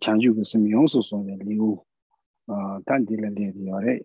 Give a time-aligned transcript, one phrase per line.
[0.00, 1.78] chanchu kusum yonsu sonde liu
[2.86, 4.04] tan dila le diyo re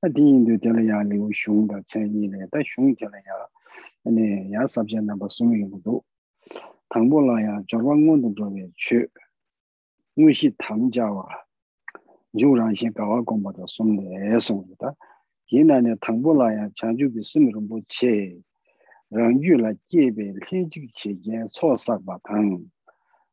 [0.00, 3.36] ta diyindu dila ya liu shung da tsenyi le ta shung dila ya
[4.52, 6.04] ya sabja namba sumi yungudu
[6.88, 9.06] tangbo la ya jorwa ngondu jorwe chu
[10.18, 11.26] ngui shi tamja wa
[12.32, 14.94] yu rang shi gawa gomba da sumde e songdu ta
[15.50, 18.40] yina ne tangbo la ya chanchu kusum rumbu che
[19.10, 22.70] rangyu la jebe lejik che gen so sakba tang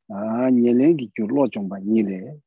[0.10, 2.42] nyelen ki kyu lo chongpa nyi le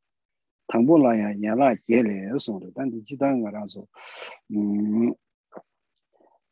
[0.68, 3.66] tangpo la ya ya la ge le song re tan di chi tang nga rang
[3.66, 3.88] so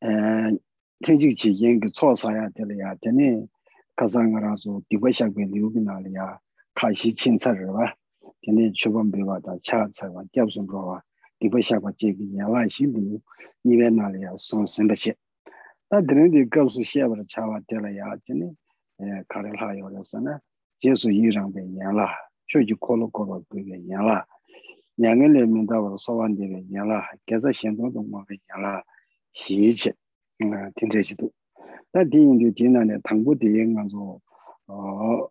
[0.01, 3.47] ten chik chi yen ki cho sa ya de le ya teni
[3.97, 6.39] ka sa nga rang so di kwa shak pe liu ki na le ya
[6.75, 7.91] ka shi chin sa re wa
[8.43, 11.01] teni chupan pe wa da cha sa wa gyab song pro wa
[11.41, 13.21] di kwa shak wa che ki ya la shi liu
[13.65, 15.13] nyi we na le ya song sen pa she
[15.91, 18.51] ta teni di gyab su she wa cha wa de le ya teni
[19.29, 20.39] karil ha yo re sa na
[20.85, 22.07] jesu yirang be yanla
[22.51, 24.17] shoji kolo kolo be yanla
[25.01, 28.83] nyange le minda war sowan de be yanla gesa shendo dong ma be yanla
[29.33, 29.91] xi ji
[30.77, 31.33] tin de ji du
[31.93, 34.21] da di yin de di na ne tang bu de yin gan zo
[34.69, 35.31] o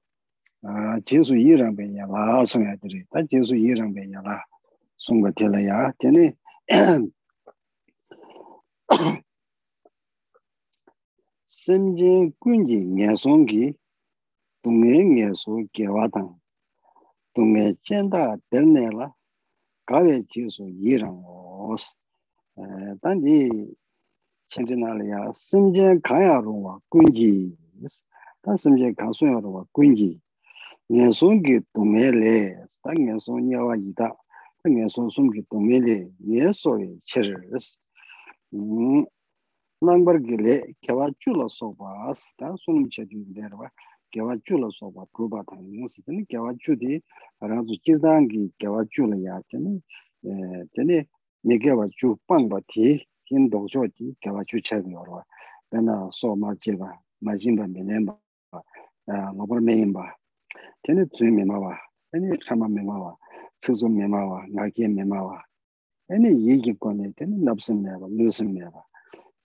[0.66, 4.42] a jesu yirang be yanla so ya de da jesu yirang be yanla
[4.98, 5.92] song ba de la ya.
[6.00, 6.34] De ne
[11.46, 13.64] semjin kunji ngesong ki
[14.64, 16.32] dungi nge su gewa tang,
[17.36, 19.08] dungi chenda delne la
[19.88, 21.96] gawe chi su yirang os.
[22.58, 23.36] Eh, Tandi
[24.48, 28.04] chenzi nali ya simje kaya rungwa kunji is,
[28.44, 30.22] tan simje kansu ya rungwa kunji.
[30.92, 34.10] Nge su ki dungi le, ta nge su nyawa ita,
[34.62, 35.98] ta nge su sum ki dungi le,
[36.28, 37.78] nge su yi chir is.
[38.52, 39.06] Hmm,
[39.84, 43.68] Nangbar ki le, gewa chula soba as, ta sunum che derwa.
[44.14, 47.02] gyawa chu la soba dhruba tanga ngunsi tani gyawa chu di
[47.42, 49.82] ranzu jirdangi gyawa chu la yaa tani
[50.22, 51.10] eh, tani
[51.44, 55.26] me gyawa chu pangba ti hin doksho ti gyawa chu chabi yorwa
[55.70, 58.14] tana so ma jirba ma jinba me nenba
[59.34, 60.06] ngobar eh, me inba
[60.84, 61.74] tani tsui me mawa
[62.12, 63.18] tani khama me mawa
[63.60, 65.42] tsukzu me mawa ngakye me mawa
[66.08, 68.86] tani yegi kone tani napsim meba lusim meba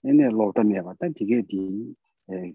[0.03, 1.89] tani lokta meba tani tige di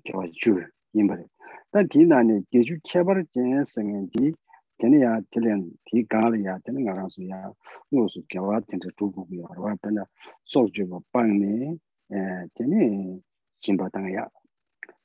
[0.06, 0.62] gyawa eh, chu
[0.94, 1.26] inba re
[1.74, 4.32] 다 디나니 계주 개발 전에서는 디
[4.78, 7.50] 걔네야 들은 디 가리야 되는 거라서야
[7.90, 10.04] 무슨 개와 된데 두고고요 와다나
[10.44, 11.72] 소주가 빵네
[12.12, 12.16] 에
[12.54, 13.18] 걔네
[13.58, 14.28] 진바당야.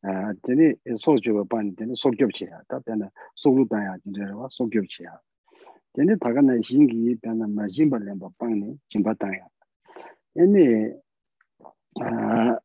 [0.04, 2.62] 아 걔네 소주가 빵데 소겹치야.
[2.68, 5.10] 다다나 소루다야 된데와 소겹치야.
[5.96, 9.40] 걔네 다가나 신기 다나 마진발렘 빵네 진바당야.
[10.38, 10.94] 얘네
[12.02, 12.60] 아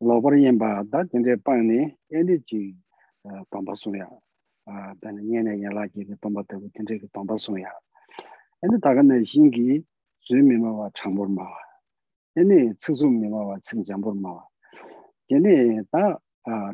[0.00, 2.74] 로버옌바 다 된데 빵네 얘네 지
[3.24, 4.06] pāmbā sōyā
[5.00, 7.72] bēn nyēnyā yā lā kī pāmbā tabu tīndrē kī pāmbā sōyā
[8.64, 9.80] ānā tāgā nā xīn kī
[10.28, 11.62] zui mī mā wā chāngbōr mā wā
[12.42, 14.44] ānā cik zū mī mā wā cik chāngbōr mā wā
[15.36, 16.02] ānā tā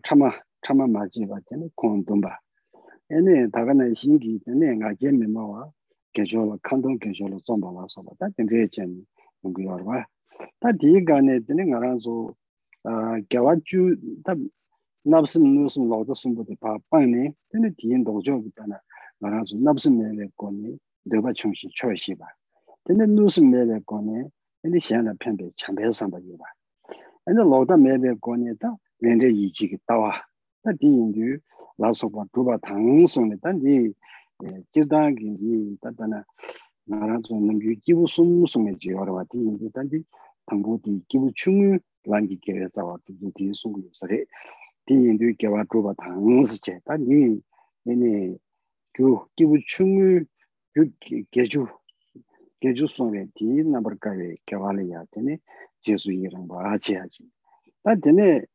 [0.07, 0.33] chāma
[0.67, 2.35] chāma mā jī wā ānā kōng dōmbā
[3.15, 5.67] ānā tāgā nā xīn kī ānā ngā kē mī mā wā
[6.15, 9.03] kē chō lā kāntōng kē chō lā zōmbā wā sō bā tā tīndrē chā nī
[9.43, 10.03] yōng kī yōr wā
[10.63, 12.17] tā tī kā nā ānā ngā rā sō
[13.31, 13.95] gyā wā chū
[14.27, 14.35] tā
[15.05, 18.81] 납심 무슨 로도 숨부터 봐 빠네 근데 뒤엔 동조부터나
[19.19, 22.27] 말아서 납심 매매 거니 내가 충시 초시 봐
[22.85, 24.25] 근데 무슨 매매 거니
[24.63, 26.45] 근데 현나 편배 참배선 봐 이봐
[27.25, 30.13] 근데 로다 매매 거니다 렌데 이지기 따와
[30.63, 31.39] 나 뒤인주
[31.79, 33.95] 라소바 두바 당송에 단지
[34.73, 36.25] 지단기 따다나
[36.85, 40.05] 나라조 남규 기부 숨숨에 지어라 뒤인주 단지
[40.45, 44.25] 당부디 기부 충유 란기 계획사와 뒤인주 숨고 있어요
[44.87, 47.41] di yindu kiawa dhruva tangsi che, ta ni
[47.85, 48.39] yini
[48.95, 50.27] gyu, gibu chungu,
[50.75, 50.91] gyu
[51.31, 51.69] geju,
[52.61, 55.41] geju sonwe di nabar kawe kiawa le ya, tene
[55.83, 57.25] jesu yirangwa achi achi.
[57.83, 58.49] Ta tene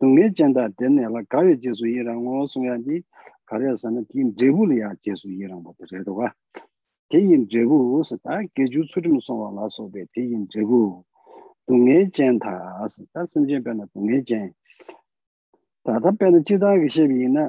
[0.00, 3.04] dungme chanda tene la kawe jesu yirangwa songya di
[3.44, 6.32] karya sana di yin drebu le ya jesu yirangwa dhre dhwa.
[7.10, 11.04] Di yin drebu usa ta geju tsurim songwa la sobe, di yin drebu
[11.68, 14.54] dungme chanda asa, ta samjen pena dungme chanda
[15.85, 17.43] tōngyē chandā sā tā sāngyē pēnā tōngyē chandā tātā pēnā chidā kī shēbī nā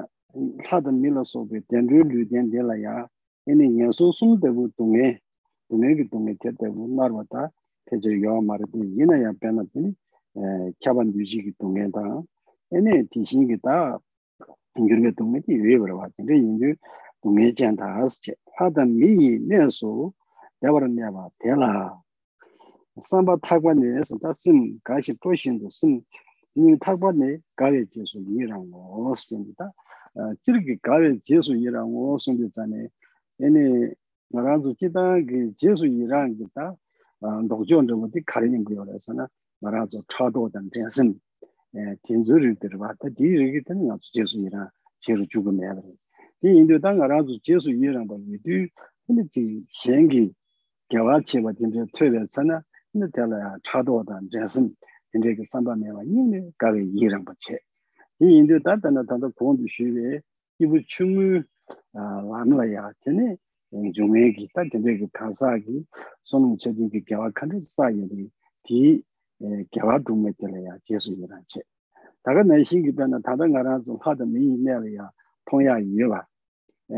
[0.69, 2.93] lātā mīla sōpī tēn rū rū tēn tē lā yā
[3.49, 5.09] yīni ngā sō sūm tē bū tūngē
[5.67, 7.49] tūngē kī tūngē tē tē bū nār wā tā
[7.89, 9.91] tē chī yō mā rā tī yīnā yā pēnā tī
[10.79, 12.05] kia bān dū chī kī tūngē tā
[12.71, 13.75] yīni tī shīng kī tā
[14.79, 16.71] ngir ngā tūngē tī yuwa bā rā wā tī rā yīn dū
[17.25, 20.13] tūngē chān tā ās chē lātā mī yī nē sō
[20.63, 21.73] tē wā rā nē wā tē lā
[23.03, 26.07] sāmbā tā kwa nē sō tā sīm kā shī tō shīn tō sīm 니 타바네
[26.07, 26.22] 가
[26.55, 29.71] 게 제수 이랑 오스입니다.
[30.43, 32.87] 저기 가게 제수 이랑 오스인데 전에
[33.41, 33.93] 얘네
[34.29, 36.75] 나라도 기타 그 제수 이란 기타
[37.21, 39.27] 어 녹존도 뭐 가리는 거여서나
[39.59, 41.19] 나라도 차도던 전선
[41.75, 45.63] 에 진주를 들어봤다 뒤르기 때문에 아주 제수 이란 제로 죽음에
[46.43, 48.69] 이 인도 땅 나라도 제수 이란 뭐 이들
[49.05, 50.33] 근데 이 현기
[50.89, 54.75] 개화치와 된저 퇴려서나 근데 달라야 차도던 전선
[55.15, 57.53] 이제 그 삼반매와 이네 가게 이랑 같이
[58.21, 60.19] 이 인도 땅다나 땅도 공부 쉬게
[60.59, 61.41] 이부 충무
[61.93, 63.37] 아 라노야 테네
[63.93, 65.85] 중에기 딱 근데 그 가사기
[66.23, 68.29] 손은 제대로 그 개화 칸을 쌓이니
[68.63, 69.03] 디
[69.71, 71.61] 개화 동맥들이야 계속이라 체
[72.23, 75.11] 다가 내신 기변은 다른 거랑 좀 하다 미이 내려야
[75.45, 76.25] 통야 이유가
[76.91, 76.95] 에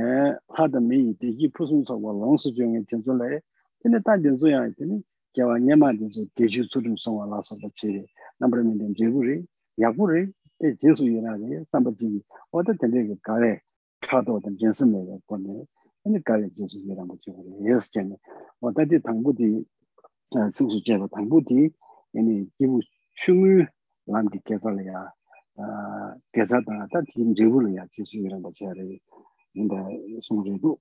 [0.47, 3.39] 하다 미이 디기 푸순서와 롱스 중에 전설에
[3.79, 5.03] 근데 단전 소야 있더니 개화 녀만도 계주 수준 성화라서 같이 남버는
[5.36, 8.08] kiawa nyema jesu deju tsurim songwa la soba chiri.
[8.40, 9.46] Nambara mindem jebu ri,
[9.78, 13.62] yabu ri, te jesu yena ri, samba jigi oda tende ki kare
[14.00, 15.68] kato oda jensim lega kone
[16.06, 18.16] ene kare jesu yena mo chigo ri, yes chene
[18.62, 19.66] oda di tangbu di
[20.50, 21.72] siksu cheba tangbu di
[22.14, 22.82] ene jibu
[23.14, 23.66] shungu
[24.08, 25.12] lamdi kesa lega
[26.34, 29.02] kesa tanga ta tim jebu lega jesu yena mo chigo ri
[29.54, 29.78] inda
[30.20, 30.78] songre du.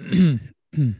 [0.72, 0.94] du.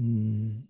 [0.00, 0.68] 嗯，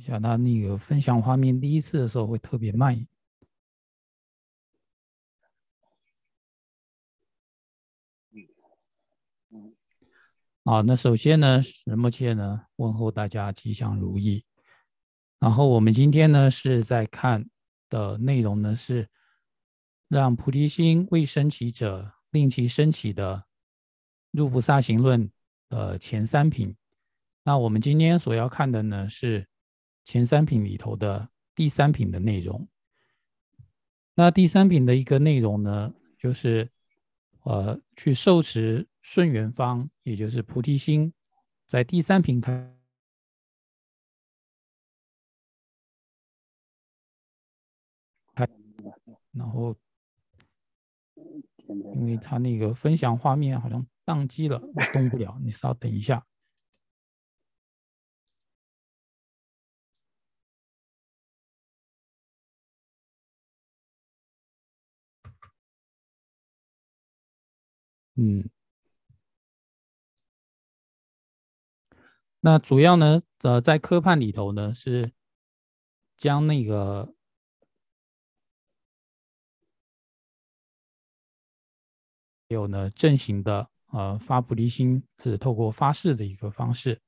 [0.00, 3.06] 像他那个分享画面第一次的时候会特别慢。
[10.64, 12.66] 啊，那首先呢，什么切呢？
[12.76, 14.44] 问候大家吉祥如意。
[15.38, 17.48] 然后我们今天呢是在看
[17.88, 19.08] 的内容呢是
[20.08, 23.36] 让菩提心未升起者令其升起的
[24.30, 25.28] 《入菩萨行论》。
[25.70, 26.76] 呃，前三品，
[27.42, 29.44] 那我们今天所要看的呢是
[30.04, 32.68] 前三品里头的第三品的内容。
[34.14, 36.70] 那第三品的一个内容呢，就是
[37.42, 41.12] 呃，去受持顺缘方，也就是菩提心，
[41.66, 42.73] 在第三品开，
[49.34, 49.76] 然后，
[51.94, 53.86] 因为他那个分享画面好像。
[54.06, 56.26] 宕机了，我动不了，你稍等一下。
[68.16, 68.44] 嗯，
[72.40, 75.12] 那主要呢，呃，在科判里头呢，是
[76.18, 77.13] 将那个
[82.54, 83.68] 有呢正行的。
[83.92, 87.00] 呃，发菩提心是透过发誓的一个方式，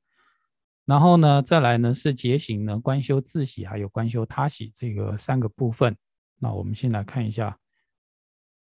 [0.84, 5.96] 然后呢，再来呢是结行呢，观修自喜，还有观修他喜这个三个部分。
[6.38, 7.58] 那我们先来看一下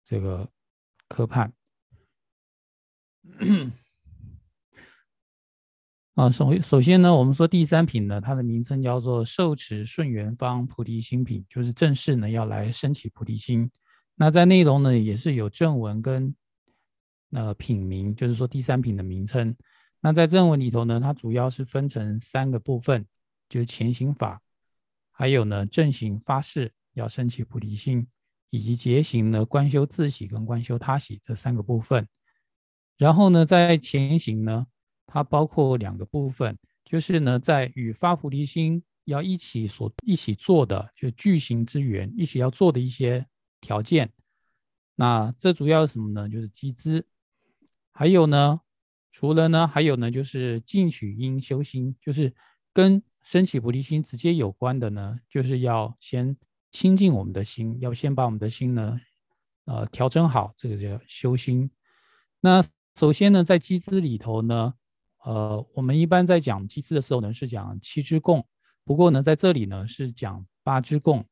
[0.04, 0.50] 这个
[1.06, 1.52] 科判。
[6.16, 13.70] 啊，首首先呢，我们说第三品呢，它的名称叫做受持顺缘方菩提心品，就是正式呢要来升起菩提心。
[14.16, 16.34] 那在内容呢，也是有正文跟。
[17.36, 19.54] 呃，品名就是说第三品的名称。
[20.00, 23.04] 那在正文里头呢，它主要是分成三个部分，
[23.46, 24.40] 就是前行法，
[25.12, 28.06] 还有呢正行发誓要升起菩提心，
[28.48, 32.08] 以及结行呢观修自喜跟观修他喜这三个部分。
[32.96, 34.66] 然后呢，在前行呢，
[35.04, 43.26] 它包括两个部分，就是呢在与发菩提心要一起所一起做的，就具行之缘，一起要做的一些
[43.60, 44.10] 条件。
[44.94, 46.26] 那这主要是什么呢？
[46.30, 47.06] 就是集资。
[47.98, 48.60] 还有呢，
[49.10, 52.30] 除了呢，还有呢，就是进取因修心，就是
[52.74, 56.36] 跟升起菩提心直接有关的呢，就是要先
[56.70, 59.00] 清净我们的心，要先把我们的心呢，
[59.64, 61.70] 呃，调整好，这个叫修心。
[62.42, 62.62] 那
[62.96, 64.74] 首先呢，在机资里头呢，
[65.24, 68.46] 呃，我们一般在讲机资的时候呢，是讲七支供，
[68.84, 71.24] 不过呢，在这里呢是讲八支供。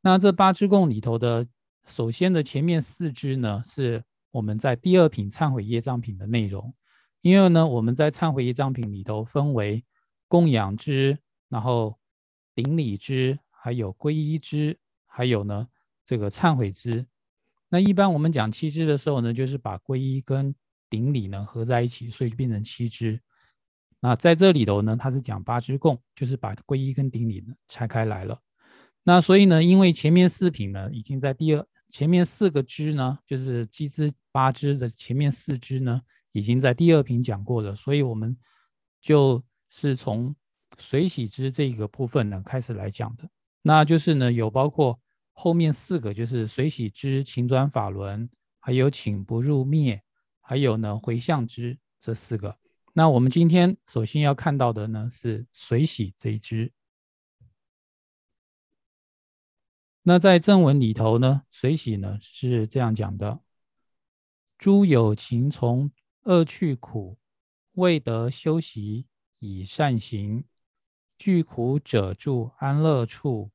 [0.00, 1.46] 那这八支供里头的，
[1.86, 4.02] 首先的前面四支呢是。
[4.32, 6.74] 我们在第二品忏悔业障品的内容，
[7.20, 9.84] 因为呢，我们在忏悔业障品里头分为
[10.26, 11.18] 供养之，
[11.50, 11.98] 然后
[12.54, 15.68] 顶礼之，还有皈依之，还有呢
[16.04, 17.06] 这个忏悔之。
[17.68, 20.54] 那一般我们讲七支的时候呢，就是把皈依跟
[20.88, 23.20] 顶礼呢合在一起，所以就变成七支。
[24.00, 28.40] 那在这里头呢，它是讲八支供，就是把皈依跟顶礼呢拆开来了。
[29.02, 31.66] 那所以呢，因为前面四品呢已经在第二。
[31.92, 36.00] 前面四个支呢，就是七支八支的前面四支呢，
[36.32, 38.34] 已经在第二品讲过了，所以我们
[38.98, 40.34] 就是从
[40.78, 43.28] 水洗支这个部分呢开始来讲的。
[43.60, 44.98] 那就是呢，有包括
[45.32, 48.26] 后面四个，就是水洗支、勤转法轮，
[48.58, 50.02] 还有请不入灭，
[50.40, 52.56] 还有呢回向支这四个。
[52.94, 56.72] 那我们今天首先要看到的呢是水洗这一支。
[60.04, 63.40] 那在正文里头呢，水洗呢是这样讲的：
[64.58, 65.92] 诸有情从
[66.24, 67.18] 恶趣苦，
[67.72, 69.06] 未得修习
[69.38, 70.44] 以善行，
[71.16, 73.52] 具苦者住安乐处，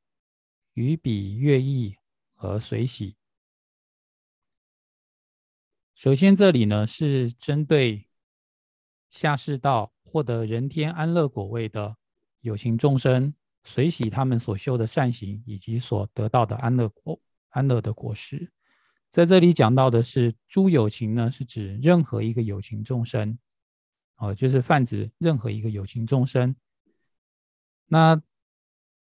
[0.73, 1.97] 于彼乐意
[2.35, 3.17] 而随喜。
[5.95, 8.07] 首先，这里呢是针对
[9.09, 11.97] 下世道获得人天安乐果位的
[12.39, 13.33] 有情众生。
[13.67, 17.19] 随喜他们所修的善行，以及所得到的安乐果、
[17.49, 18.49] 安乐的果实，
[19.09, 23.37] 在这里讲到的是诸有情呢，是指任何一个有情众生，
[24.15, 26.55] 哦，就是泛指任何一个有情众生。
[27.87, 28.21] 那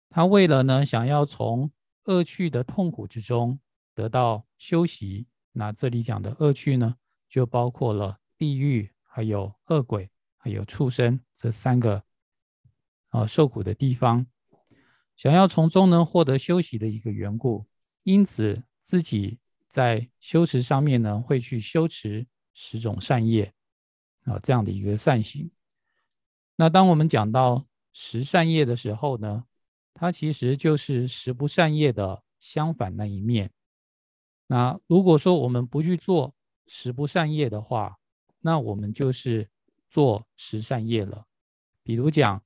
[0.09, 1.71] 他为了呢，想要从
[2.03, 3.57] 恶趣的痛苦之中
[3.95, 6.97] 得到休息，那这里讲的恶趣呢，
[7.29, 12.03] 就包括了地狱、还有恶鬼、还有畜生这三个
[13.07, 14.27] 啊受苦的地方。
[15.19, 17.65] 想要从中能获得休息的一个缘故，
[18.03, 23.53] 因此自己在修持上面呢，会去修持十种善业
[24.23, 25.51] 啊，这样的一个善行。
[26.55, 29.43] 那当我们讲到十善业的时候呢，
[29.93, 33.51] 它其实就是十不善业的相反那一面。
[34.47, 36.33] 那如果说我们不去做
[36.65, 37.97] 十不善业的话，
[38.39, 39.49] 那我们就是
[39.89, 41.25] 做十善业了。
[41.83, 42.41] 比如讲。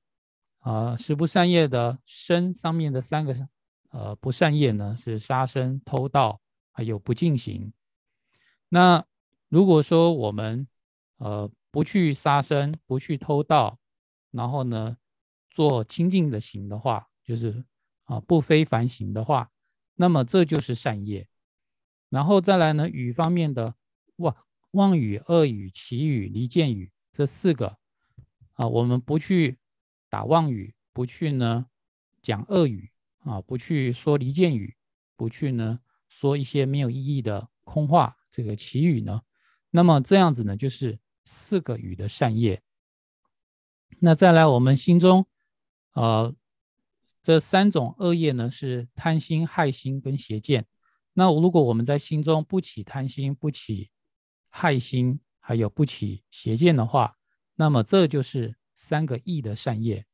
[0.64, 3.48] 啊，十不善业的身上面的三个
[3.90, 6.40] 呃不善业呢，是杀生、偷盗，
[6.72, 7.70] 还有不净行。
[8.70, 9.04] 那
[9.50, 10.66] 如果说我们
[11.18, 13.78] 呃不去杀生，不去偷盗，
[14.30, 14.96] 然后呢
[15.50, 17.62] 做清净的行的话，就是
[18.04, 19.50] 啊不非凡行的话，
[19.96, 21.28] 那么这就是善业。
[22.08, 23.74] 然后再来呢语方面的
[24.16, 24.34] 妄
[24.70, 27.76] 妄语、恶语、绮语、离间语这四个
[28.54, 29.58] 啊，我们不去。
[30.14, 31.66] 打妄语，不去呢
[32.22, 32.88] 讲恶语
[33.24, 34.76] 啊，不去说离间语，
[35.16, 39.20] 不去呢说一些没有意义的空话，这个祈语呢，
[39.70, 42.62] 那么这样子呢就是四个语的善业。
[43.98, 45.26] 那再来，我们心中
[45.94, 46.32] 呃
[47.20, 50.64] 这三种恶业呢是贪心、害心跟邪见。
[51.12, 53.90] 那如果我们在心中不起贪心、不起
[54.48, 57.16] 害心，还有不起邪见的话，
[57.56, 58.54] 那么这就是。
[58.74, 60.04] 三个亿的善业，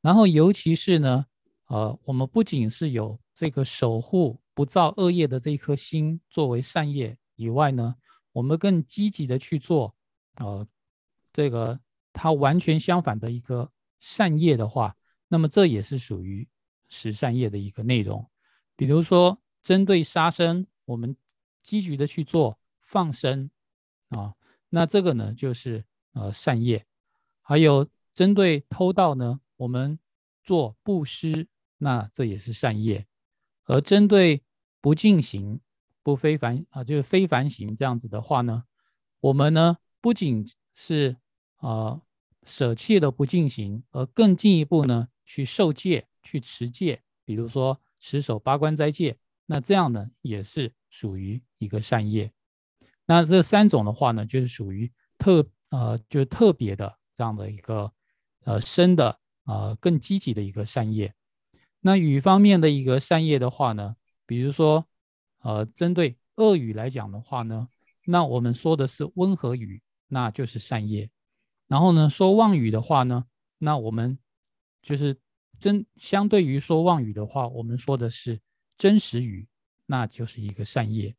[0.00, 1.26] 然后尤其是呢，
[1.66, 7.94] 呃，我们不仅是有这个守护不造恶业的这一颗心作为善业以外呢，
[8.32, 9.94] 我们更积极的去做，
[10.36, 10.66] 呃，
[11.32, 11.78] 这个
[12.12, 14.96] 它完全相反的一个善业的话，
[15.28, 16.46] 那么这也是属于
[16.88, 18.28] 十善业的一个内容。
[18.74, 21.16] 比如说，针对杀生，我们
[21.62, 23.50] 积极的去做放生
[24.10, 24.34] 啊，
[24.68, 26.84] 那这个呢就是呃善业。
[27.48, 30.00] 还有针对偷盗呢，我们
[30.42, 31.46] 做布施，
[31.78, 33.06] 那这也是善业；
[33.66, 34.42] 而针对
[34.80, 35.60] 不进行、
[36.02, 38.64] 不非凡啊，就是非凡行这样子的话呢，
[39.20, 41.16] 我们呢不仅是
[41.58, 42.02] 啊
[42.42, 52.32] 舍弃了不进行，而更进一步呢去受戒、去持戒，比如说持守八关斋戒，那这样呢也是属于一个善业。
[53.04, 56.98] 那这三种的话呢，就是属于特呃，就是特别的。
[57.16, 57.90] 这样的一个
[58.44, 61.14] 呃深的呃更积极的一个善业，
[61.80, 63.96] 那语方面的一个善业的话呢，
[64.26, 64.86] 比如说
[65.40, 67.66] 呃针对恶语来讲的话呢，
[68.04, 71.08] 那我们说的是温和语，那就是善业。
[71.68, 73.24] 然后呢说妄语的话呢，
[73.56, 74.18] 那我们
[74.82, 75.18] 就是
[75.58, 78.38] 真相对于说妄语的话，我们说的是
[78.76, 79.48] 真实语，
[79.86, 81.16] 那就是一个善业。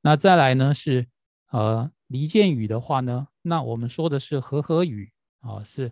[0.00, 1.08] 那再来呢是
[1.50, 3.26] 呃离间语的话呢。
[3.48, 5.90] 那我们说的是和和语啊，是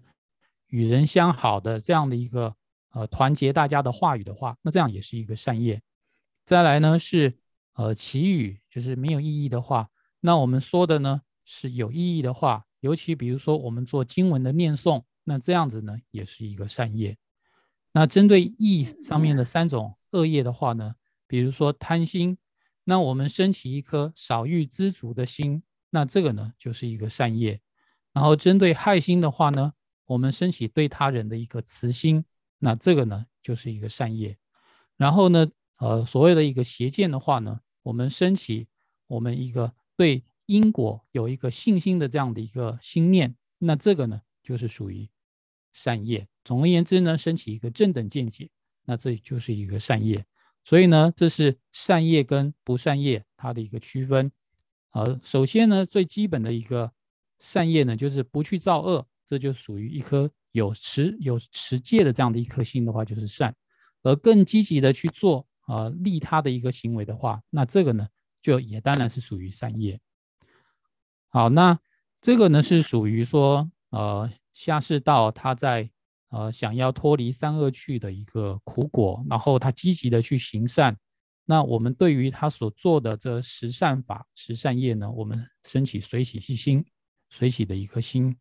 [0.68, 2.54] 与人相好的这样的一个
[2.90, 5.80] 呃团结大家的话语的话，那这样也是一个善业。
[6.44, 7.38] 再来呢是
[7.75, 9.88] 呃祈语，就是没有意义的话。
[10.20, 17.16] 那我们说的呢是有意义的话，尤其比如说我们做经文的念诵，那这样子呢也是一个善业。
[17.92, 20.94] 那针对意上面的三种恶业的话呢，
[21.26, 22.36] 比如说贪心，
[22.84, 25.62] 那我们升起一颗少欲知足的心。
[25.90, 27.61] 那这个呢，就是一个善业。
[28.12, 29.73] 然后针对害心的话呢，
[30.07, 32.25] 我们升起对他人的一个慈心，
[32.59, 34.37] 那这个呢，就是一个善业。
[34.97, 35.47] 然后呢，
[35.78, 38.66] 呃，所谓的一个邪见的话呢，我们升起
[39.07, 45.09] 我们一个对因果有一个信心的这样的一个心念，那这个呢就是属于
[45.73, 46.26] 善业。
[46.43, 48.49] 总而言之呢，升起一个正等见解，
[48.85, 50.25] 那这就是一个善业。
[50.64, 54.33] 所以呢，这是善业跟不善业它的一个区分。
[54.96, 56.90] 呃，首先呢，最基本的一个
[57.38, 63.52] 善业呢，就是不去造恶，这就属于一颗有持有持戒的这样的一颗心的话，就是善；
[64.02, 68.08] 而更积极的去做呃利他的一个行为的话，那这个呢，
[68.40, 70.00] 就也当然是属于善业。
[71.28, 71.78] 好，那
[72.22, 75.90] 这个呢是属于说呃下士道他在
[76.30, 80.96] 呃想要脱离三恶趣的一个苦果，然后他积极的去行善。
[81.48, 86.84] 那我们对于他所做的这十善法、十善业呢，我们升起随喜之心，
[87.30, 88.36] 随喜的一颗心。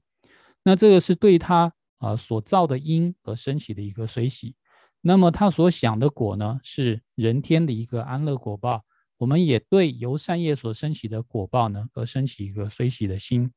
[0.63, 4.55] 那这个是对他啊所造的因而升起的一个随喜。
[5.01, 8.83] 那么他所想的果呢，是人天的一个安乐果报。
[9.17, 13.53] 我们也对由善业所升起的果报呢，而升起一个随喜的心。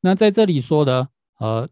[0.00, 1.68] 那在这里说的，呃，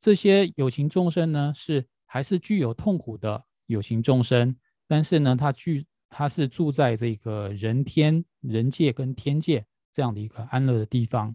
[0.00, 4.56] 这些有情众生呢，是还是具有痛苦的有情众生，
[4.88, 11.34] 但是呢，他具他是住在这个人天人界跟天界这样的一个安乐的地方。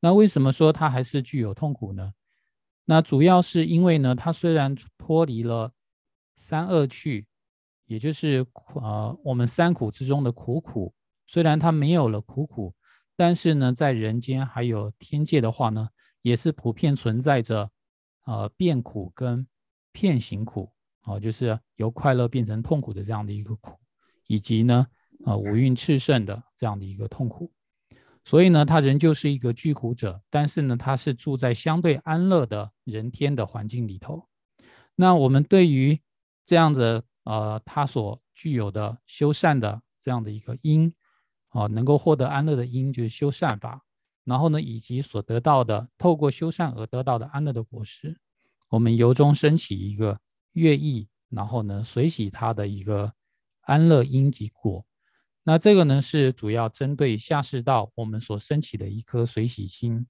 [0.00, 2.12] 那为什么说他还是具有痛苦呢？
[2.84, 5.72] 那主要是因为呢，他虽然脱离了
[6.36, 7.26] 三恶趣，
[7.86, 10.92] 也就是呃我们三苦之中的苦苦，
[11.26, 12.74] 虽然他没有了苦苦，
[13.16, 15.88] 但是呢，在人间还有天界的话呢，
[16.20, 17.70] 也是普遍存在着
[18.26, 19.46] 呃变苦跟
[19.92, 20.70] 片行苦，
[21.04, 23.80] 哦，就是由快乐变成痛苦的这样的一个苦。
[24.26, 24.86] 以及呢，
[25.24, 27.52] 呃，五蕴炽盛的这样的一个痛苦，
[28.24, 34.28] 所以呢，他仍旧是一个具苦者，但是呢，他是住在相对安乐的人天的环境里头。
[34.94, 36.00] 那我们对于
[36.44, 40.92] 这样子，呃，他所具有的修善的这样的一个因，
[41.48, 43.82] 啊，能够获得安乐的因就是修善法，
[44.24, 48.18] 然后呢，以及所得到的透过修善而得到的安乐的果实，
[48.70, 50.18] 我们由衷升起一个
[50.52, 53.12] 乐意，然后呢，随喜他的一个。
[53.66, 54.86] 安乐因及果，
[55.42, 60.06] 那这个呢是主要针对下士道我们所升起的一颗随喜心。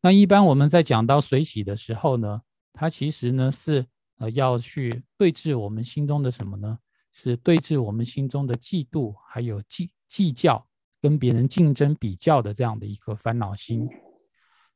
[0.00, 2.40] 那一般我们在讲到随喜的时候呢，
[2.72, 3.84] 它其实呢是
[4.16, 6.78] 呃要去对峙我们心中的什么呢？
[7.12, 10.66] 是对峙我们心中的嫉妒，还有计计较，
[11.02, 13.86] 跟别人竞争比较的这样的一个烦恼心。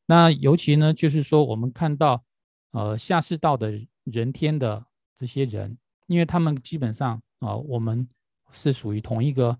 [0.04, 2.22] 那尤其呢就是说我们看到
[2.72, 4.84] 呃下士道的人天的
[5.16, 7.22] 这些人，因为他们基本上。
[7.44, 8.08] 啊，我们
[8.52, 9.58] 是属于同一个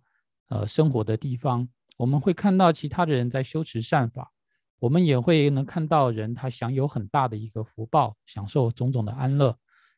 [0.48, 1.68] 呃生活的地方，
[1.98, 4.32] 我们会看到其他的人在修持善法，
[4.78, 9.54] 我们也会能看到人他享有很大的一个福报，享受种种的安乐。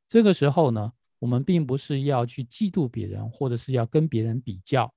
[0.09, 4.93] 这个时候呢，我们并不是要去嫉妒别人，或者是要跟别人比较，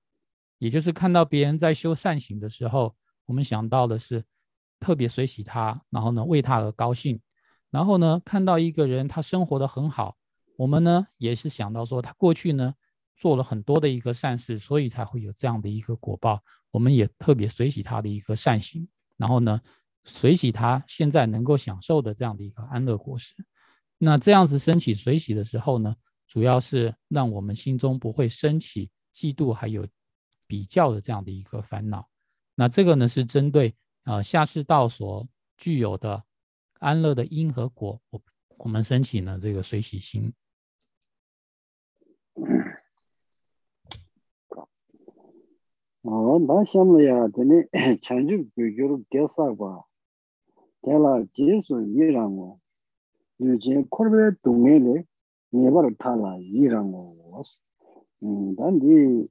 [0.58, 2.96] 也就是看到别人在修善行的时候，
[3.28, 4.24] 我们想到的是
[4.80, 7.22] 特别随喜他，然后呢为他而高兴，
[7.70, 10.16] 然后呢看到一个人他生活的很好。
[10.60, 12.76] 我们呢也是想到说，他过去呢
[13.16, 16.44] 做了很多的一个善事，所以才会有这样的一个果报。
[16.70, 19.58] 我们也特别随喜他的一个善行，然后呢
[20.04, 23.34] 随喜他现在能够享受的这样的一个安乐果实。
[23.98, 25.96] 那这样子升起随喜的时候呢，
[26.28, 29.88] 主要是让我们心中不会升起嫉妒还有
[30.46, 32.06] 比较的这样的一个烦恼。
[32.54, 36.22] 那这个呢是针对呃下士道所具有的
[36.80, 38.22] 安乐的因和果，我
[38.58, 40.30] 我们升起呢这个随喜心。
[46.07, 47.65] 어, 나 샴려야 되네.
[48.03, 49.85] 찬주 교교로 개사과.
[50.83, 52.61] 대라 제수 이랑고.
[53.41, 55.03] 유제 코르베 동네네
[55.51, 57.43] 네바를 타라 이랑고.
[58.23, 59.29] 음, 단디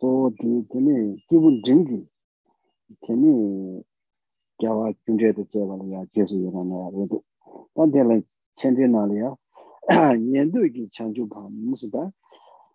[0.00, 2.06] 저디 되네 기분 증기.
[3.00, 3.82] 되네
[4.58, 6.92] 겨와 준제도 제발이야 제수 이랑고.
[6.92, 7.22] 그래도
[7.74, 8.20] 단대라
[8.54, 9.34] 천진나리야.
[10.31, 12.11] nyendu ki chanchu pam musuda.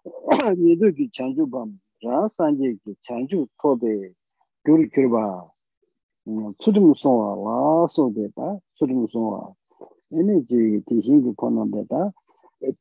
[0.57, 4.14] Nyendu ki chanchu pam raa sanje ki chanchu tobe
[4.64, 5.51] gyuri kirba
[6.27, 9.55] mm, tsutum sonwa laa sobe ta tsutum sonwa
[10.18, 12.11] ene ki tishin ki konan be ta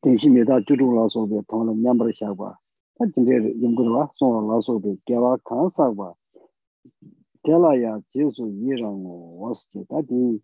[0.02, 2.58] tishin me ta churum laa sobe tongla nyambar shakwa
[2.98, 6.16] ta jinde yungurwa sonwa laa sobe gyawa kaan sakwa
[7.44, 10.42] gyala ya jesu yirangu waske ta di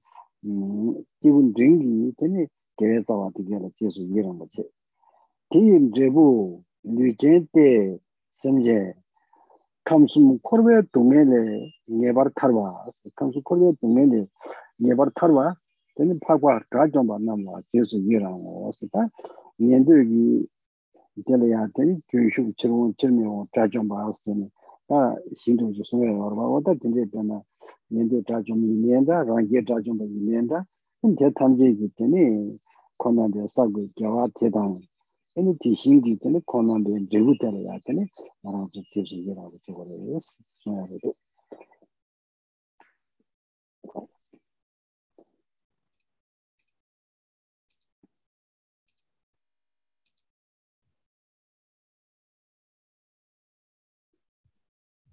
[1.22, 4.72] kibun mm, ringi teni gewe tsawa di gela jesu yirang bache.
[5.50, 8.00] Di im drebu lu jen te
[8.32, 8.96] semje
[9.84, 12.86] kamsum korwe dunge le ngebar tarwa,
[13.16, 14.30] kamsum korwe dunge le
[14.82, 15.56] ngebar tarwa,
[15.96, 19.10] teni pakwa gajomba namwa jesu yirang wasi ta.
[19.60, 20.50] Nyendu yugi
[21.26, 24.52] gela ya teni gyunshuk chirwon chirmiyo gajomba wasi ne
[24.88, 27.42] ta shindu ju suwe warwa wata tende tena
[27.92, 30.66] nyendu gajomba yinenda, rangye gajomba yinenda,
[31.02, 32.60] teni te tamje ki teni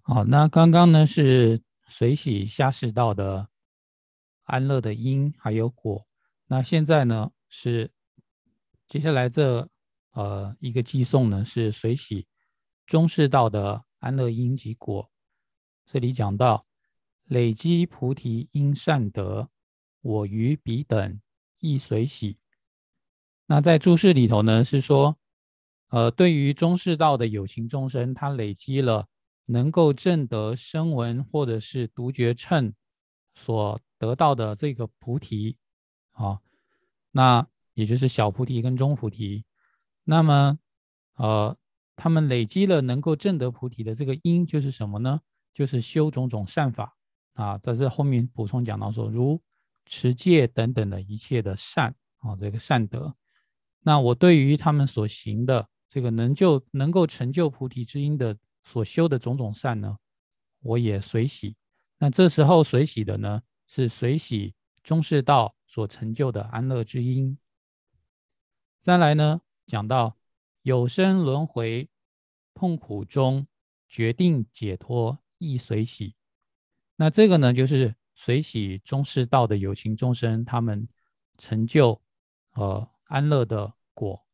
[0.01, 3.49] 好，那刚刚呢是水洗下食道的
[4.43, 6.05] 安乐的因还有果，
[6.47, 7.31] 那现在呢？
[7.57, 7.89] 是
[8.85, 9.69] 接下来这
[10.11, 12.27] 呃一个寄送呢是随喜
[12.85, 15.09] 中士道的安乐因及果。
[15.85, 16.65] 这里讲到
[17.23, 19.49] 累积菩提因善德，
[20.01, 21.21] 我于彼等
[21.59, 22.37] 亦随喜。
[23.45, 25.17] 那在注释里头呢是说，
[25.87, 29.07] 呃，对于中士道的有情众生，他累积了。
[29.47, 32.73] 能够证得声闻或者是独觉乘
[33.35, 35.55] 所得到的这个菩提
[36.13, 36.41] 啊，
[37.15, 39.45] 那也就是小菩提跟中菩提。
[40.03, 40.59] 那么，
[41.15, 41.57] 呃，
[41.95, 45.21] 他们累积了能够证得菩提的这个因，就是什么呢？
[45.53, 46.97] 就是修种种善法
[47.35, 47.57] 啊。
[47.63, 49.41] 但是后面补充讲到说，如
[49.85, 53.15] 持戒等等的一切的善啊，这个善德。
[53.81, 58.37] 那我对于他们所行的这个能就能够成就菩提之因的。
[58.67, 59.95] 所修的种种善呢，
[60.63, 61.55] 我也随喜。
[61.99, 67.37] 那这时候随喜的呢，是随喜中士道所成就的安乐之因。
[68.79, 70.15] 再来呢，讲到
[70.61, 71.89] 有生轮回
[72.53, 73.45] 痛苦中
[73.89, 76.15] 决定解脱，亦随喜。
[76.95, 80.87] 那这个呢，就是随喜中士道的有情众生，他们
[81.37, 82.01] 成就
[82.53, 84.25] 呃安乐的果。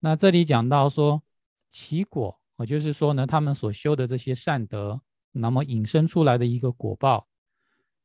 [0.00, 1.22] 那这里讲到说
[1.70, 2.40] 其果。
[2.56, 7.28] 我就是说呢，他们所修的这些善德，那么引申出来的一个果报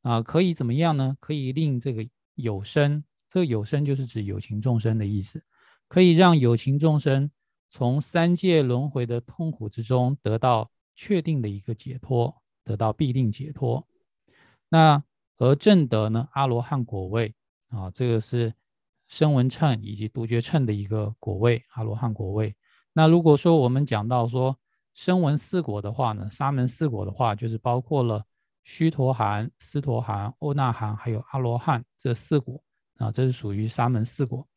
[0.04, 1.18] 啊，可以怎么样呢？
[1.20, 5.43] 可以令这个有生，这个有生就是指有情众生的意思，
[5.88, 7.30] 可以让有情众生
[7.69, 13.88] 从三界轮回的痛苦之中得到确定的一个解脱，得到必定解脱。
[14.69, 15.04] 那
[15.38, 17.34] 而正德呢，阿罗汉果位
[17.69, 18.54] 啊，这个是
[19.08, 22.56] 声闻乘以及独觉乘的一个果位，阿罗汉果位。
[22.93, 24.58] 那如果说我们讲到说
[24.93, 28.24] 声闻四果的话呢，沙门四果的话，就是包括了
[28.63, 32.63] 须陀含、斯陀含、欧那含，还有阿罗汉这四果
[32.97, 34.47] 啊，这是属于沙门四果。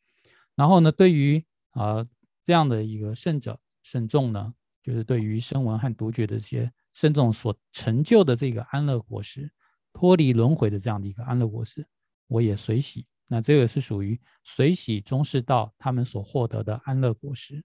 [0.55, 2.07] 然后呢，对于啊
[2.45, 9.51] 这样的一个圣者圣众呢，就是对于声闻和独觉的这些圣众所成就的这个安乐果实，
[9.93, 11.87] 脱离轮回的这样的一个安乐果实，
[12.29, 13.07] 我也随喜。
[13.27, 17.65] 那这个是属于随喜中士道他们所获得的安乐果实。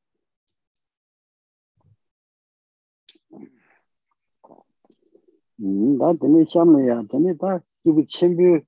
[5.61, 7.05] 음, 나 되네 샴내야.
[7.11, 8.61] 되네 다 기부 챔비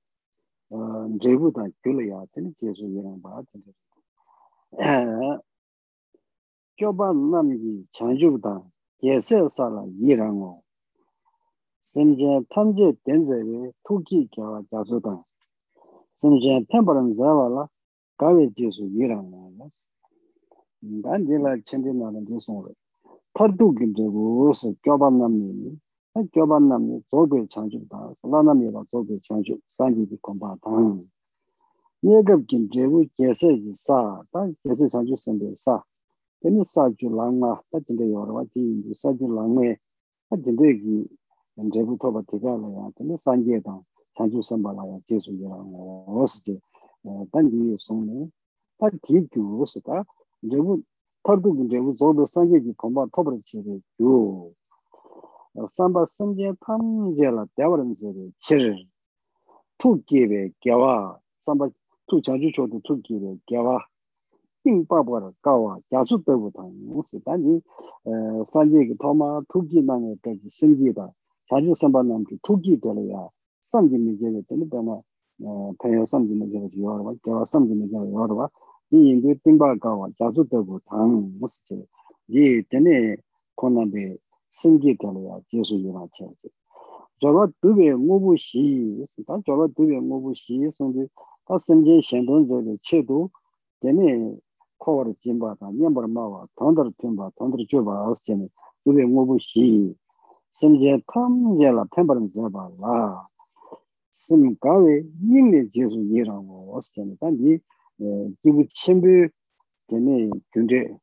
[0.71, 2.25] 어, 제부다 줄이야.
[2.33, 3.43] 되네 제수 이랑 봐.
[4.81, 5.39] 에.
[6.79, 8.65] 교반 남기 장주부다.
[9.03, 10.61] 예세사라 이랑어.
[11.81, 15.23] 심제 탐제 된제에 투기 겨와 자수다.
[16.15, 17.69] 심제 템버런 자와라.
[18.17, 19.49] 가외 제수 이랑어.
[20.81, 22.69] 난딜라 챔비나는 제수로.
[23.33, 25.79] 파도 김제고 교반 남
[26.14, 31.00] tā gyōpan nāmi dzōgui chāngchūk tā, sālā nāmi rā dzōgui chāngchūk, sāngi kī kōmbā tāng.
[32.06, 33.98] Nyēgab kīm drēgu gyēsē kī sā,
[34.30, 35.80] tā gyēsē chāngchūk sāmbē sā,
[36.46, 39.74] tēne sā jū lāngā, tā tīndē yorwa tī yīndu, sā jū lāngā,
[40.30, 41.02] tā tīndē kī
[41.74, 43.74] drēgu tōpa tīkā lā yā, tēne sāngi tā
[44.20, 45.62] chāngchūk sāmbā lā yā, jēsū yā rā,
[46.14, 46.60] wās tī,
[47.34, 48.28] tā ngī sōng nē,
[48.78, 50.06] tā tī gyū wās tā,
[50.46, 50.84] drēgu,
[51.26, 54.20] tā rū kī drēgu dzōgui sāngi kī kōmbā tōpa rā chī rē gyū,
[55.68, 58.76] samba samje pamje la dewaram zebe chir
[59.80, 61.70] tu gebe gyawa samba
[62.08, 63.82] tu chanchu chodo tu gebe gyawa
[64.64, 67.64] ting babwa ra gawa gyasu debu tang yungsi danji
[68.06, 71.10] eh, sanje ki thoma tu gi nange degi samji da
[71.50, 73.30] chanchu samba namchi tu gi dela ya
[73.62, 75.02] samji mi gebe deli dana
[75.42, 78.50] eh, panyo samji mi gebe yorwa gyawa samji mi gebe yorwa
[78.92, 81.88] yi yindu ting gawa gyasu debu tang yungsi che.
[82.28, 83.18] Yi dene
[83.56, 84.20] konan de
[84.54, 86.26] 생기 되려야 계속 일어나지.
[87.20, 91.08] 저거 두배 모부시 다 저거 두배 모부시 선데
[91.46, 93.30] 다 심제 현동제의 체도
[93.80, 94.36] 되네
[94.78, 98.48] 코어 진바다 냠버 마와 던더 핀바 던더 줘봐 하스제네
[98.86, 99.96] 두배 모부시
[100.52, 103.28] 심제 탐제라 템버는 잡아라.
[104.12, 107.60] 심가에 인내 제수 일하고 하스제네 단지
[108.44, 109.30] 기부 침비
[109.88, 110.96] 되네 근데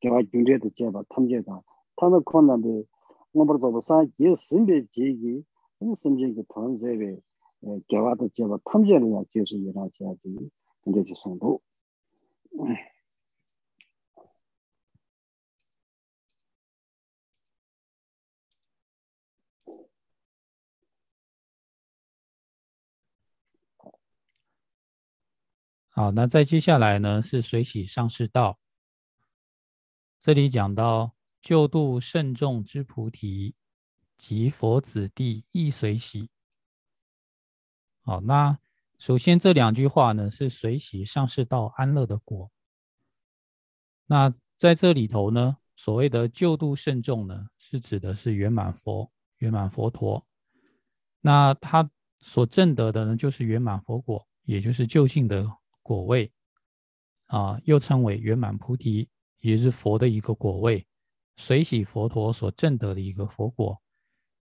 [0.00, 1.62] 개와 군대도 제바 탐제다.
[2.00, 2.86] 他们可能的，
[3.32, 5.44] 我们做不善，就顺便建议，
[5.78, 7.20] 我们顺便同这边，
[7.58, 10.50] 呃，讲话都接吧，同家人也接触一下，这样子，
[10.84, 11.60] 那就成功。
[25.88, 28.60] 好，那再接下来呢，是水洗上市道，
[30.20, 31.17] 这里讲到。
[31.40, 33.54] 救度圣众之菩提
[34.16, 36.30] 及佛子弟亦随喜。
[38.02, 38.58] 好，那
[38.98, 42.50] 首先这两句话呢是随喜上士道安乐的果。
[44.06, 50.26] 那在这里头呢，所谓的救度圣众呢，是指的是圆满佛、圆满佛陀。
[51.20, 55.46] 那他所证得的呢，就是圆满佛果，也就是究竟的。
[55.80, 56.30] 果位
[57.28, 60.86] 啊，又称为圆满菩提，也是佛的一个果位，
[61.38, 63.80] 随喜佛陀所证得的一个佛果。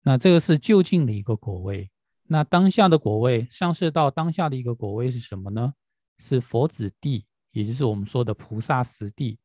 [0.03, 1.91] 那这个是就近的一个果位。
[2.23, 5.75] 那当下的果位，上市到当下的一个果位是什么呢？
[6.19, 9.38] 是佛子地，也就是我们说的菩萨实地。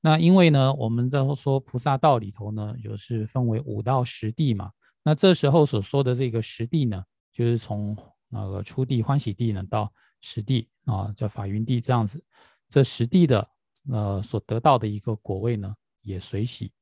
[0.00, 4.70] 那因为呢，我们在说菩萨道里头呢，就是分为五到十地嘛。
[5.02, 7.02] 那这时候所说的这个十地呢，
[7.32, 7.96] 就是从
[8.28, 9.92] 那个初地欢喜地呢到。
[10.20, 12.20] 实地啊，叫法云地这样子，
[12.68, 13.48] 这实地的
[13.88, 16.72] 呃所得到的一个果位呢，也随喜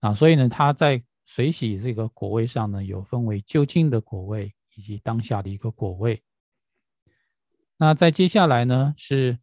[0.00, 6.22] 啊，所以呢，它在随喜这个果位上呢，有分为就近的果位以及当下的一个果位。
[7.76, 9.38] 那在接下来呢，是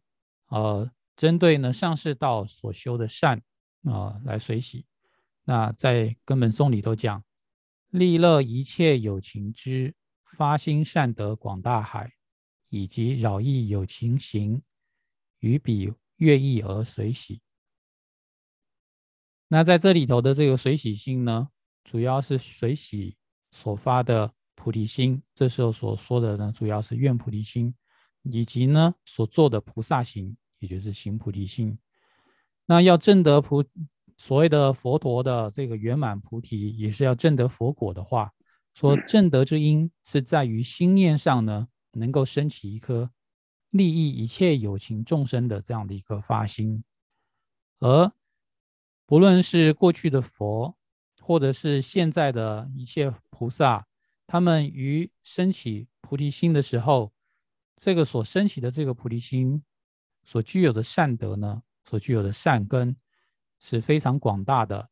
[0.48, 3.42] 呃针对呢上士道所修的善
[3.84, 4.86] 啊来随喜。
[5.44, 7.24] 那在根本颂里头讲，
[7.88, 12.12] 利乐一切有情之发心善德广大海。
[12.74, 14.62] 以及扰意有情形，
[15.40, 17.42] 于彼悦意而随喜。
[19.52, 21.46] 那在这里头的这个水洗心呢，
[21.84, 23.14] 主要是水洗
[23.50, 25.22] 所发的菩提心。
[25.34, 27.74] 这时候所说的呢，主要是愿菩提心，
[28.22, 31.78] 以及呢所做的菩萨行，也就是行菩提心。
[32.64, 33.62] 那要证得菩
[34.16, 38.32] 所谓的佛陀的这个圆满菩提，也是要证得佛果的话，
[38.72, 41.68] 说证得之因是在于心念上呢。
[41.94, 43.10] 能够升起一颗
[43.68, 46.82] 利益一切有情众生的这样的一个发心，
[47.80, 48.10] 而
[49.12, 50.74] 不论是过去的佛，
[51.20, 53.86] 或者是现在的一切菩萨，
[54.26, 57.12] 他们于升起菩提心的时候，
[57.76, 59.62] 这个所升起的这个菩提心
[60.24, 62.96] 所具有的善德呢，所具有的善根
[63.60, 64.88] 是非常广大的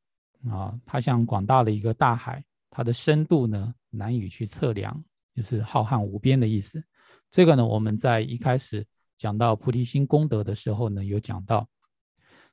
[0.50, 5.02] 啊，它像广大的一个大海，它的深度呢难以去测量，
[5.35, 6.85] 就是浩瀚无边的意思。
[7.30, 11.66] 这个呢，我们在一开始讲到菩提心功德的时候呢，有讲到，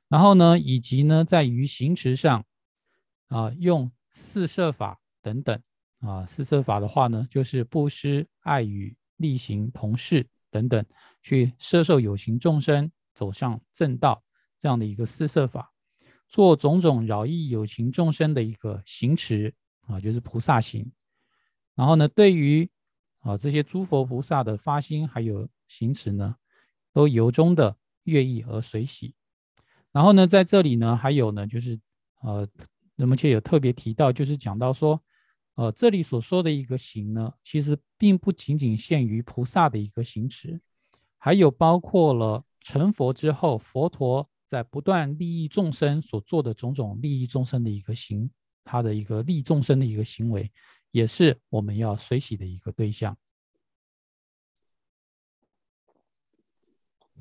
[0.08, 2.44] 然后呢，以及呢，在于行持上，
[3.28, 5.62] 啊，用四摄法等等，
[6.00, 10.82] 啊，四摄法的话呢，就是布施、爱语、力行、同事等等，
[11.22, 14.22] 去摄受有情众生走向正道
[14.58, 15.70] 这样的一个四摄法，
[16.26, 19.54] 做种种饶益有情众生的一个行持，
[19.86, 20.90] 啊，就是菩萨行，
[21.74, 22.70] 然后呢，对于
[23.20, 26.36] 啊，这些诸佛菩萨的发心还有行持呢，
[26.94, 29.14] 都由衷的悦意而随喜。
[29.92, 31.78] 然后呢，在这里呢，还有呢，就是
[32.22, 32.46] 呃，
[32.96, 35.02] 那么且有特别提到，就是讲到说，
[35.54, 40.60] 呃，这里所说的一个行呢，其实并不仅仅限于菩萨的一个行持，
[41.18, 48.30] 还有包括了成佛之后，佛陀在不断利益众生所做的种种利益众生的一个行，
[48.64, 50.50] 他的一个利众生的一个行为。
[50.90, 53.14] 也是我们要随喜的一个对象。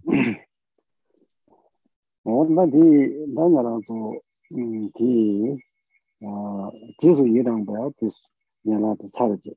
[2.30, 2.78] 오나 디
[3.34, 5.58] 나나라도 디
[7.00, 8.28] 지수 이랑 봐야 비스
[8.68, 9.56] 야나도 차르지.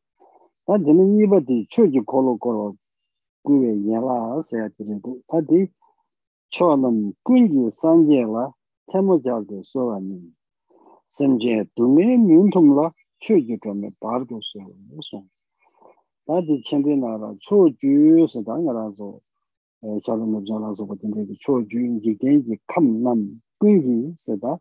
[0.66, 2.76] 다 되는 이버디 추지 콜로 콜로
[3.42, 5.66] 구에 야라 세야 되고 다디
[6.50, 8.52] 초는 군지 상제라
[8.92, 10.20] 테모자도 소라니
[11.08, 15.26] 심제 두메 민통라 추지 좀 바르도 소라니
[16.24, 19.18] 다디 쳔데나라 추주스 당가라서
[20.02, 24.58] chalo na jala soba tinte ki cho juyin ki genki kam nam kungi seda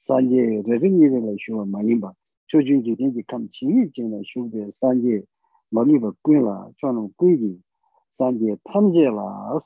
[0.00, 2.14] sanje rerin nire la shuwa ma yinba
[2.48, 5.26] cho juyin ki genki kam chingi jingla shuwa sanje
[5.72, 7.60] maliba kuin la cho nang kungi
[8.10, 9.58] sanje tamje la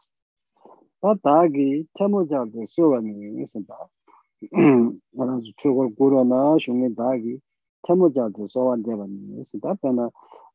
[1.01, 3.77] ta tagi temo jaga soba nire seda
[5.21, 7.41] aransu chukwa guro na shungi tagi
[7.87, 10.11] temo jaga soba nire seda pena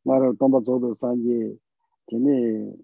[0.05, 1.57] maro tomba zobe sanje
[2.07, 2.75] tene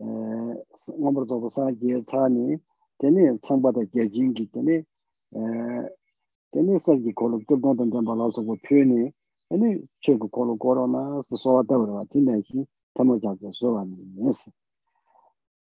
[0.00, 2.60] ngombar zobo saa geye tsaani
[2.98, 4.84] teni tsangpata geye jingi teni
[6.52, 9.12] teni sargi kolo kibdong tong tenpa la sogo pyoni
[9.48, 9.68] teni
[10.02, 13.84] chego kolo koro na si sowa tabarwa tena xin tamo jago sowa
[14.16, 14.50] nesi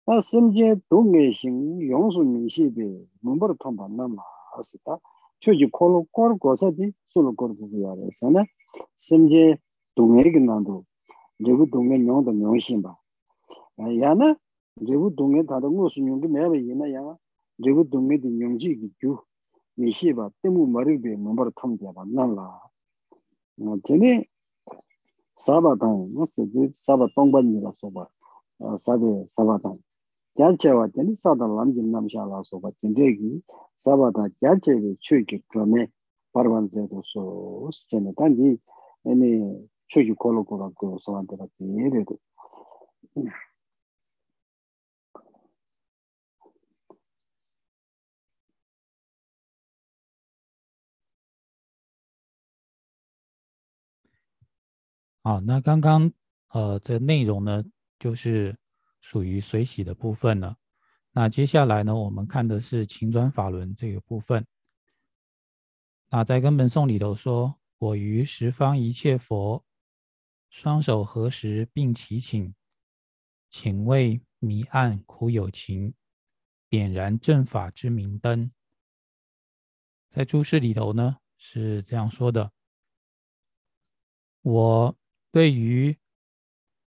[0.05, 4.23] ta semje dungi xin yongsu mingi be ngombar tongpa nama
[4.59, 4.93] asi ta
[5.41, 8.41] chego kolo koro gosa di solo koro kuku yare sana
[8.95, 9.59] semje
[9.95, 10.85] dungi ki nando
[11.39, 13.00] lego dungi nyong to nyong xin ba
[13.78, 14.36] 야래서나
[14.78, 17.16] 심지에 동의기 난도 제부 동의 용도 명신 봐 야나
[17.64, 19.18] 제부 동의 다른 것은 용기 매매 이나야 제부 동의 용지 기규
[19.76, 22.60] 미시바 때문 머리에 넘버 탐디야 만나라
[23.60, 24.24] 어 제네
[25.36, 28.08] 사바당 무슨 사바 동반이라 소바
[28.58, 29.78] 어 사베 사바당
[30.38, 33.42] 야체와 제네 사다 람진 남샤라 소바 진데기
[33.76, 35.58] 사바다 야체의 추기 그
[55.23, 56.11] 好，那刚刚
[56.47, 57.63] 呃，这内容呢，
[57.99, 58.57] 就是
[59.01, 60.57] 属于水洗的部分了。
[61.11, 64.43] 那接下来呢，我们看的是晴转法轮这个部分。
[66.09, 69.63] 那在根本颂里头说：“我于十方一切佛，
[70.49, 72.55] 双手合十并齐请，
[73.47, 75.93] 请为迷暗苦有情，
[76.67, 78.51] 点燃正法之明灯。”
[80.09, 82.51] 在注释里头呢，是这样说的
[84.41, 84.97] ：“我。”
[85.31, 85.97] 对于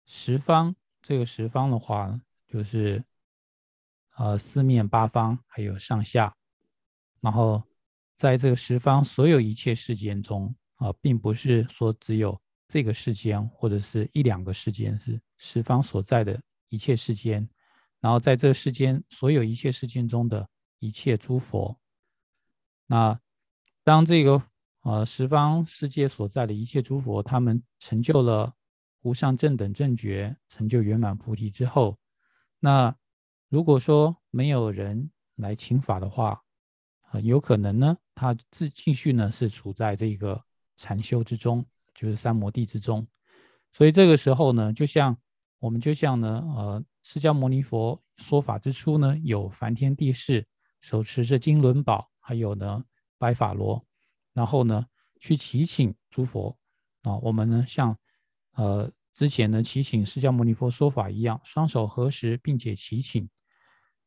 [0.08, 3.04] 十方这个十方的话，就是
[4.16, 6.36] 呃四面八方还有上下，
[7.20, 7.62] 然后
[8.16, 17.48] 在这个十方所有一切世间中啊，并不是说只有这个世间或者是一两个世间，是十方所在的一切世间，
[18.00, 20.50] 然后在这世间所有一切世间中的
[20.80, 21.80] 一切诸佛，
[22.88, 23.20] 那
[23.84, 24.42] 当这个。
[24.82, 28.52] 呃，十方世界所在的一切诸佛，他们成就了
[29.04, 31.98] 无上正等正觉，成就圆满菩提之后，
[32.60, 32.96] 那
[33.48, 36.42] 如果说没有人来请法的话，
[37.12, 40.44] 呃，有可能呢，他自继续呢是处在这个
[40.78, 41.64] 禅修之中，
[41.94, 43.06] 就是三摩地之中。
[43.72, 45.16] 所以这个时候呢，就像
[45.60, 50.48] 我们就像呢，呃，释迦牟尼佛说法之初呢，有梵天帝释
[50.80, 52.84] 手持着金轮宝，还有呢
[53.20, 53.86] 白法罗。
[54.34, 54.86] 然后呢，
[55.20, 56.58] 去祈请诸佛
[57.02, 57.98] 啊，我们呢像
[58.54, 63.30] 呃之前呢祈请释迦牟尼佛说法一样，双手合十，并且祈请。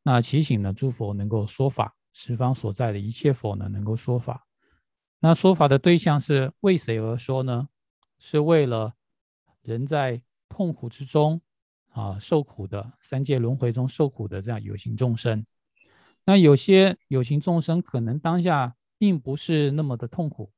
[0.02, 4.46] 那祈请呢，诸佛能够说法，十方所在的一切佛呢能够说法。
[5.20, 7.68] 那说法的对象是为谁而说呢？
[8.18, 8.94] 是为了
[9.62, 11.40] 人在痛苦之中
[11.90, 15.44] 啊受苦的三界轮回中受苦的这样有形众生。
[16.24, 18.74] 那有些有形众生可能当下。
[18.98, 20.52] 并不是那么的痛苦，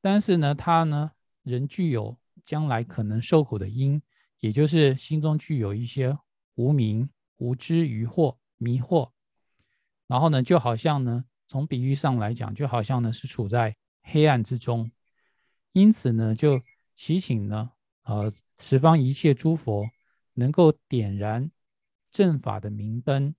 [0.00, 4.00] 但是呢，他呢仍具有将来可能受苦的因，
[4.40, 6.16] 也就是心中具有一些
[6.54, 9.10] 无明、无知、疑惑、迷惑，
[10.06, 14.90] 然后呢，就好像呢，从比喻上来讲，就好像呢是处在黑暗之中，
[15.72, 16.60] 因此呢，就
[16.94, 17.70] 祈请呢，
[18.04, 19.88] 呃，十方一切诸佛
[20.34, 21.50] 能够点燃
[22.10, 23.34] 正法的明灯，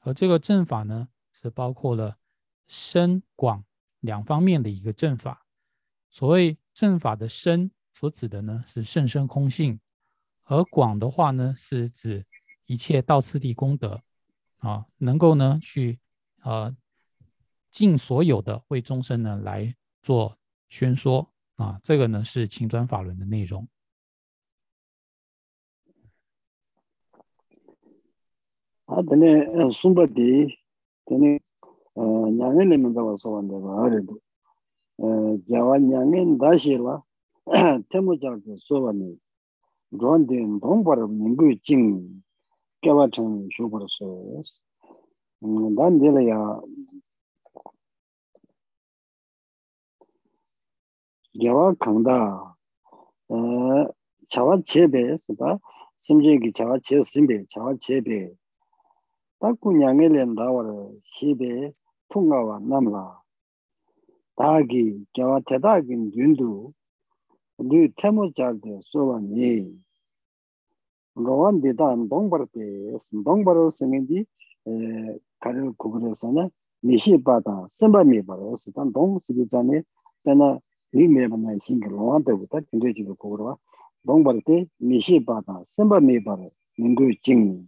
[0.00, 2.16] 而这个正法呢，是包括了
[2.66, 3.64] 深广。
[4.00, 5.44] 两方面的一个正法，
[6.08, 9.80] 所谓正法的深所指的呢是甚深空性，
[10.44, 12.24] 而广的话呢是指
[12.66, 14.02] 一切道次第功德
[14.58, 15.98] 啊，能够呢去
[16.42, 16.74] 呃
[17.70, 23.68] 尽所有的为众生呢来做宣说啊，这个呢是青砖法轮的内容。
[28.84, 30.58] 啊，等你松柏地，
[31.04, 31.40] 等你。
[31.98, 34.14] nyāngi nīmi dāwa sōwa ndāwa ārīdu
[35.48, 36.94] gyāwa nyāngi dāshirwa
[37.90, 39.10] tēmu chāgā sōwa nī
[39.98, 41.88] rōn dīn dōngpar nīngu jīng
[42.86, 44.52] gyāwa chāng shūpar sōwa yas
[45.78, 46.38] dān dīla yā
[51.42, 52.20] gyāwa kāngdā
[54.30, 55.56] chāwa chēbē sīpa
[56.06, 58.22] simchēngi chāwa chē simbe chāwa chēbē
[59.42, 60.78] tā ku nyāngi lēn dāwa rā
[62.09, 63.21] 통과와 남라
[64.35, 66.73] 다기 겨와 대다긴 윤두
[67.59, 69.79] 류 테모자데 소와니
[71.15, 74.25] 로완 디단 동버데 동버로 생인디
[74.67, 76.49] 에 가르 구글에서는
[76.81, 79.83] 미시바다 선바미 바로서 단 동스비자네
[80.23, 80.59] 때나
[80.93, 83.55] 리메바나 신기 로완데부터 진짜지고 고르와
[84.07, 87.67] 동버데 미시바다 선바미 바로 민구 징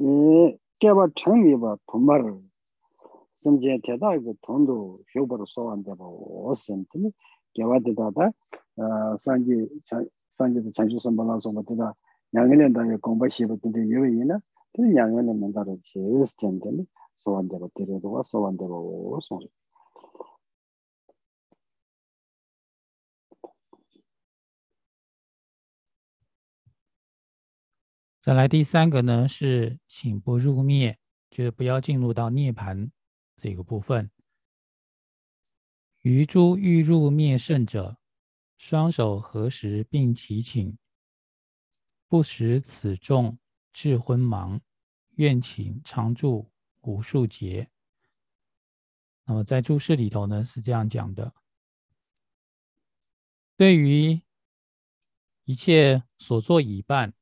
[0.00, 2.40] 에, 깨바 창미바 도마르
[3.34, 7.12] 심제 대다 그 돈도 효버로 소환돼 봐 오센트니
[7.54, 8.26] 깨와데다다
[8.76, 9.68] 어 산지
[10.32, 11.94] 산지도 장주 선발라서 뭐다
[12.34, 14.40] 양년단에 공부시부 되게 유의나
[14.74, 16.86] 그 양년은 뭔가를 제일 스탠드니
[17.20, 19.40] 소환돼 봐 데려도 소환돼 봐 오선
[28.27, 30.99] 再来第三个呢，是请不入灭，
[31.29, 32.91] 就是不要进入到涅盘
[33.37, 34.11] 这个部分。
[36.01, 37.97] 余诸欲入灭圣者，
[38.57, 40.77] 双手合十并齐请，
[42.09, 43.39] 不使此众
[43.71, 44.59] 至昏盲，
[45.15, 46.51] 愿请常住
[46.81, 47.69] 无数劫。
[49.23, 51.33] 那么在注释里头呢，是这样讲的：
[53.55, 54.21] 对于
[55.45, 57.13] 一切所作已办。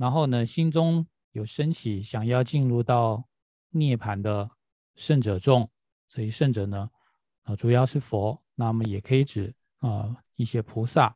[0.00, 3.22] 然后呢，心中有升起想要进入到
[3.68, 4.50] 涅盘的
[4.94, 5.70] 圣者众，
[6.08, 6.90] 这些圣者呢，
[7.42, 11.14] 啊，主要是佛，那么也可以指啊一些菩萨。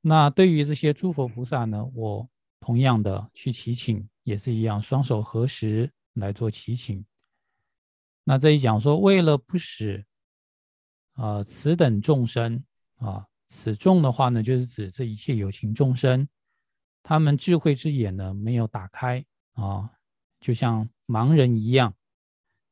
[0.00, 2.26] 那对于这些诸佛菩萨呢，我
[2.60, 7.04] 同样的去祈请，也是一样，双手合十来做祈请。
[8.24, 10.02] 那这一讲说，为了不使
[11.12, 12.64] 啊此等众生
[12.96, 16.26] 啊，此众的话呢，就是指这一切有情众生。
[17.08, 19.88] 他们智慧之眼呢没有打开啊，
[20.40, 21.94] 就像盲人一样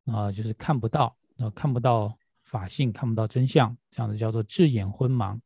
[0.06, 5.38] 啊，就是看不到，呃，看不到法性，看不到真相，这样子叫做智眼昏盲。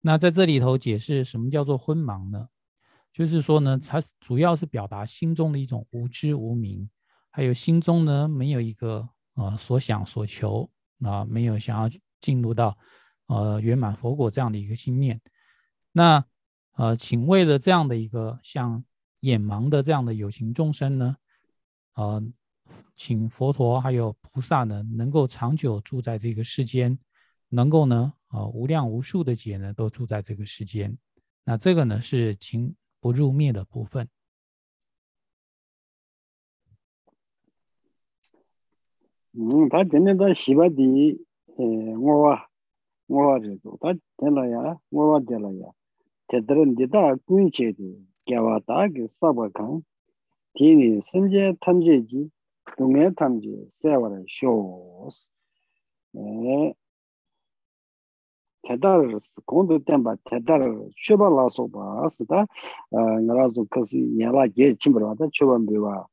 [0.00, 2.48] 那在这里头解释什么叫做昏盲呢？
[3.12, 6.88] 就是说呢，它主要是表达心中的一种无知无明，
[7.28, 10.70] 还有心中呢没有一个呃所想所求
[11.02, 12.78] 啊，没有想要进入到
[13.26, 15.20] 呃圆满佛果这样的一个心念。
[15.92, 16.24] 那
[16.76, 18.84] 呃，请为了这样的一个像
[19.20, 21.16] 眼盲的这样的有情众生呢，
[21.94, 22.22] 呃，
[22.94, 26.98] 请佛陀还有菩萨呢，能够长久住在这个世间，
[27.48, 30.94] 能够呢，呃，无量无数的劫呢，都住在这个世间。
[31.44, 34.06] 那这个呢，是情不入灭的部分。
[39.32, 41.24] 嗯，他今天在西巴地，
[41.56, 41.64] 呃，
[41.98, 42.38] 我，
[43.06, 45.68] 我，这都他点了呀，我啊点了呀。
[46.28, 47.90] tedran dida kun che de
[48.26, 49.82] gyawa dagi sabwa kan
[50.54, 52.30] tini sanje tamje ji
[52.76, 55.28] dunga tamje sewara shoos.
[58.66, 59.00] tedar
[59.46, 60.62] kondu tenpa tedar
[61.02, 62.46] chuba laso soba sida
[63.22, 66.08] nga kasi yala ge chimbarwa da chuba mbiwa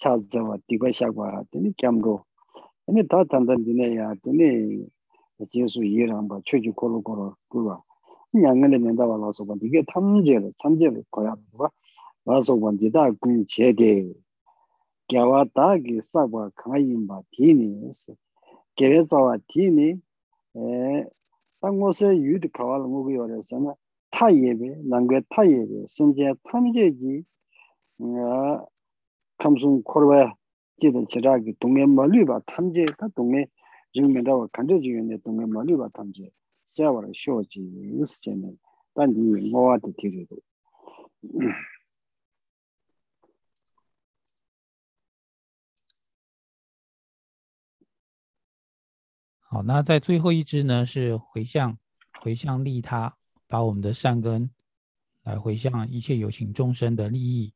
[0.00, 2.24] chazawa digwa shakwa tini kiamro.
[2.86, 4.88] tini ta tandan dine ya tini
[5.52, 7.76] jesu yiramba chuji kolo kolo kuwa
[8.33, 11.69] 냥을에 맨다와 라서고 이게 탐제를 탐제를 거야 봐.
[12.25, 14.13] 라서고 디다 군 제게
[15.07, 18.15] 겨와다기 사과 강아임바 디니스
[18.75, 20.01] 게레자와 디니
[20.55, 21.05] 에
[21.61, 23.73] 땅곳에 유드 가발 먹고 요래서는
[24.11, 27.23] 타예베 난게 타예베 심지어 탐제지
[27.99, 28.65] 어
[29.37, 30.33] 감송 코르바
[30.79, 33.45] 지도 지라기 동에 멀리 봐 탐제 다 동에
[33.93, 36.29] 지금 맨다와 간제 지역에 동에 멀리 봐 탐제
[36.67, 38.57] 세월 쇼지 뉴스제는
[38.95, 40.37] 단디 뭐와도 되리도
[49.39, 51.77] 好，那在最后一支呢，是回向，
[52.21, 53.15] 回向利他，
[53.47, 54.49] 把我们的善根
[55.21, 57.53] 来回向一切有情众生的利益。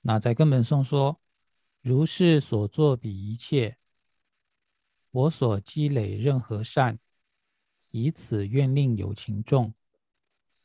[0.00, 1.20] 那在根本上说，
[1.82, 3.76] 如是所作比一切，
[5.10, 6.98] 我所积累任何善。
[7.91, 9.73] 以此愿令有情众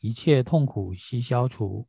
[0.00, 1.86] 一切痛苦悉消除。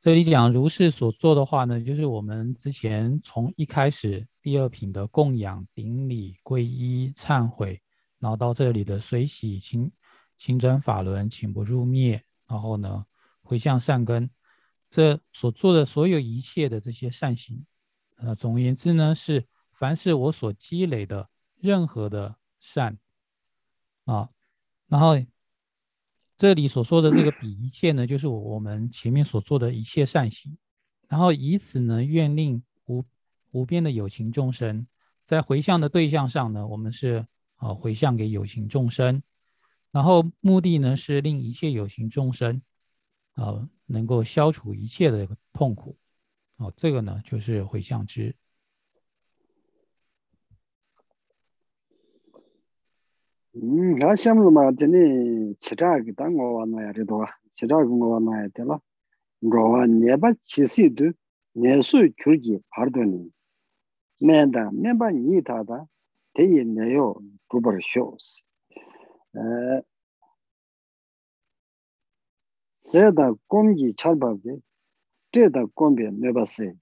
[0.00, 7.80] 这里讲如是所做的话呢，就是我们之前从一开始第二品的供养、顶礼、皈依、忏悔，
[8.18, 9.92] 然后到这里的随喜、清
[10.36, 13.06] 清真法轮、请不入灭，然后呢
[13.42, 14.28] 回向善根，
[14.90, 17.64] 这所做的所有一切的这些善行，
[18.16, 22.98] 呃，总而言之呢，是凡是我所积累的任何的善。
[24.04, 24.28] 啊，
[24.88, 25.14] 然后
[26.36, 30.56] 这里所说的这个比一切呢，就是我们前面所做的一切善行，
[31.08, 33.04] 然后以此呢，愿令无
[33.52, 34.86] 无边的有情众生，
[35.22, 37.24] 在回向的对象上呢，我们是
[37.56, 39.22] 啊回向给有情众生，
[39.92, 42.60] 然后目的呢是令一切有情众生
[43.34, 45.96] 啊能够消除一切的痛苦，
[46.56, 48.34] 哦，这个呢就是回向之。
[53.55, 57.23] 음, 아시아물 말 때니 치자기 당고 왔나야 그래도
[57.53, 58.79] 치자기 거 왔나야 되라.
[59.41, 61.13] 로와 네바 치시드
[61.53, 63.29] 내수 줄기 바르더니
[64.21, 65.85] 맨다 맨바 니타다
[66.33, 67.15] 대이 내요
[67.49, 68.41] 두버 쇼스
[69.35, 69.81] 에
[72.77, 74.57] 세다 공기 찰바데
[75.31, 76.73] 때다 공비 내바세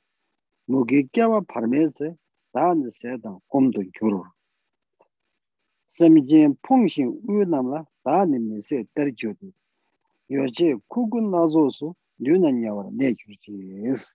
[0.66, 2.16] 무기 깨와 파르메세
[2.54, 4.26] 다는 세다 공도 교로
[5.97, 9.31] samjin pungshin uyu namla daani mese terkyo.
[10.29, 11.89] Yoche kukun nazo su
[12.19, 13.35] yunan yawar nekyo
[13.93, 14.15] es.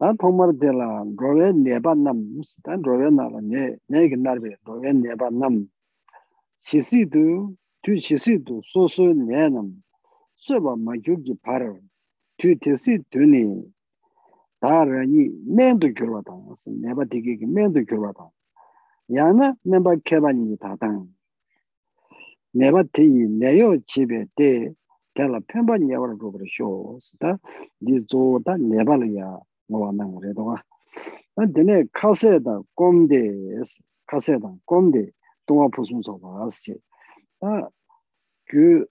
[0.00, 2.18] Dan thongmar dela rowe neba nam,
[2.64, 3.40] dan rowe nala
[3.90, 5.68] negi narbe rowe neba nam.
[6.64, 9.82] Chisi du, tu chisi du su su ne nam,
[10.36, 11.76] soba magyugi parar,
[12.38, 13.44] tu tesi du ni
[14.62, 18.37] rani mendu gyurwa tanga, neba digigi mendu gyurwa tanga.
[19.13, 21.07] 야나 멤버 케바니 다당
[22.53, 24.73] 네바 티 네요 집에 때
[25.13, 27.39] telha penpa nyewara rupara shio sita
[27.79, 29.39] di zo da nebala ya
[29.69, 30.63] ngawa nang re doga
[31.53, 33.61] dine kase da gomde
[34.09, 35.13] kase da gomde
[35.47, 36.81] donga pusung soba asche
[38.49, 38.85] gyu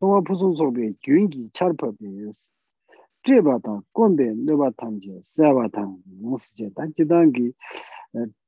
[0.00, 2.50] donga pusung sobe gyungi charpa bes
[3.22, 7.54] treba da gombe neba tamje sewa tang nangsi da jidangi
[8.14, 8.41] 지 바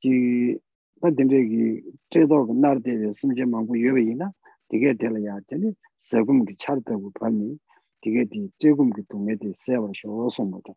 [0.00, 4.32] 딘데기 제도가 나르데베 심제 망고 여베이나
[4.68, 7.58] 되게 될야 되니 세금기 차르다고 봤니
[8.00, 10.74] 되게 디 제금기 동에디 세워 쇼소모도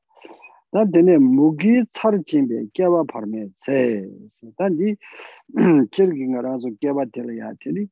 [0.72, 4.06] 단데네 무기 차르진베 깨바 파르메 세
[4.58, 4.98] 단디
[5.92, 7.88] kirgin가라서 깨바 될야 되니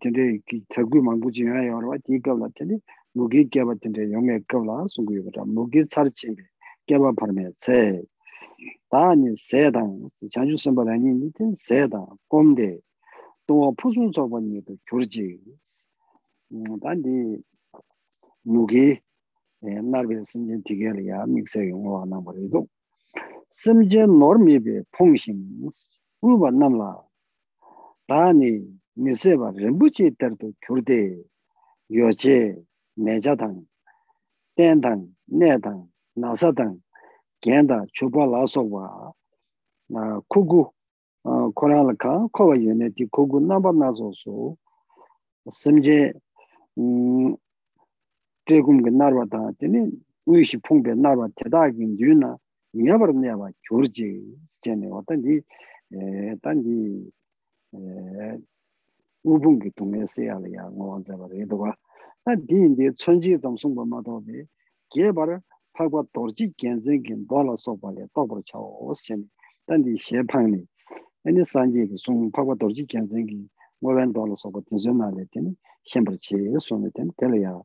[0.00, 2.78] 되게 기 저구 망부지야 여러 디가라 되니
[3.12, 6.42] 무기 깨바 된데 용에 꺼라 수구이보다 무기 차르진베
[6.86, 8.00] 깨바 파르메 세
[8.90, 12.78] 다니 세당 자주 선발하니 니든 세당 꼼데
[13.46, 15.38] 또 푸순 저번에도 교르지
[16.52, 17.42] 음 단디
[18.42, 19.00] 무게
[19.62, 22.66] 옛날에 심진 디게리아 믹스 용어 하나 버리도
[23.50, 25.70] 심진 노르미베 풍신
[26.20, 27.02] 우바 남라
[28.06, 31.16] 다니 미세바 렘부치 때도 교르데
[31.92, 32.56] 요제
[32.96, 33.64] 내자당
[34.56, 36.80] 땡당 내당 나사당
[37.43, 39.11] 겐다 초발라 소바
[39.89, 40.71] 나 쿠구
[41.53, 44.55] 코랄카 코와 유네티 쿠구 나바나소소
[45.51, 46.13] 심제
[46.77, 47.35] 음
[48.45, 49.91] 대금 나르바다 되니
[50.25, 52.37] 우이시 풍배 나르바 대다긴 유나
[52.73, 54.23] 녀버네바 조르지
[54.61, 55.41] 전에 어떤지
[55.91, 57.11] 에 단지
[57.75, 58.37] 에
[59.23, 61.75] 우분기 동네세야야 뭐한테 말해도가
[62.23, 64.45] 나 디인데 천지 점성 범마도데
[64.89, 65.41] 개바라
[65.72, 69.30] 파고 도르지 겐젠긴 돌아 소발에 더블 차오 오스chen
[69.66, 70.66] 단디 셰팡니
[71.24, 73.48] 아니 산지기 송 파고 도르지 겐젠기
[73.80, 75.54] 모벤 돌아 소고 티존나레 테니
[75.84, 77.60] 셴버치 손에 텐 텔야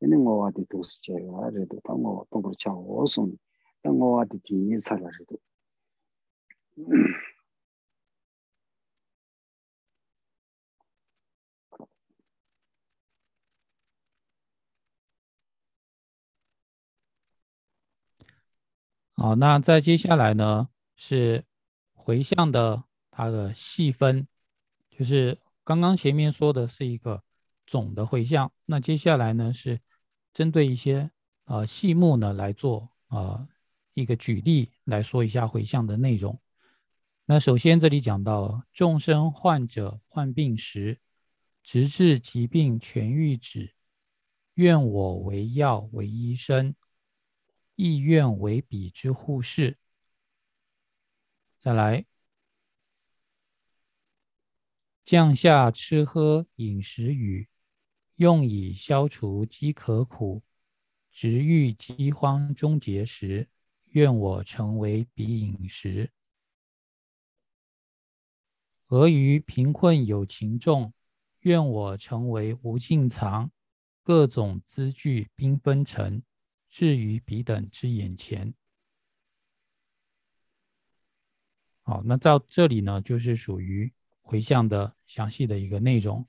[0.00, 3.36] 이니 모와디 도스체가 레도 파고 더블 차오 손
[3.82, 5.36] 당고와디 티 살아르도
[19.15, 21.43] 好，那再接下来呢是
[21.93, 24.27] 回向的它的细分，
[24.89, 27.23] 就是刚刚前面说的是一个
[27.67, 29.79] 总的回向，那接下来呢是
[30.33, 31.11] 针对一些
[31.45, 33.47] 呃细目呢来做呃
[33.93, 36.39] 一个举例来说一下回向的内容。
[37.25, 40.99] 那首先这里讲到众生患者患病时，
[41.61, 43.73] 直至疾病痊愈止，
[44.55, 46.75] 愿我为药为医生。
[47.75, 49.77] 意愿为彼之护士。
[51.57, 52.05] 再来，
[55.03, 57.47] 降下吃喝饮食语，
[58.15, 60.43] 用以消除饥渴苦，
[61.09, 63.49] 直欲饥荒终结时，
[63.87, 66.11] 愿我成为彼饮食。
[68.87, 70.93] 俄于贫困有情众，
[71.39, 73.51] 愿我成为无尽藏，
[74.03, 76.21] 各种资具缤纷成。
[76.73, 78.51] 至于彼等之眼前，
[81.83, 83.93] 好，那到这里呢，就是属于
[84.23, 86.27] 回向的详细的一个内容。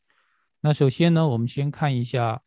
[0.61, 2.43] 那首先呢，我们先看一下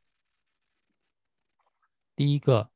[2.15, 2.69] 第一个，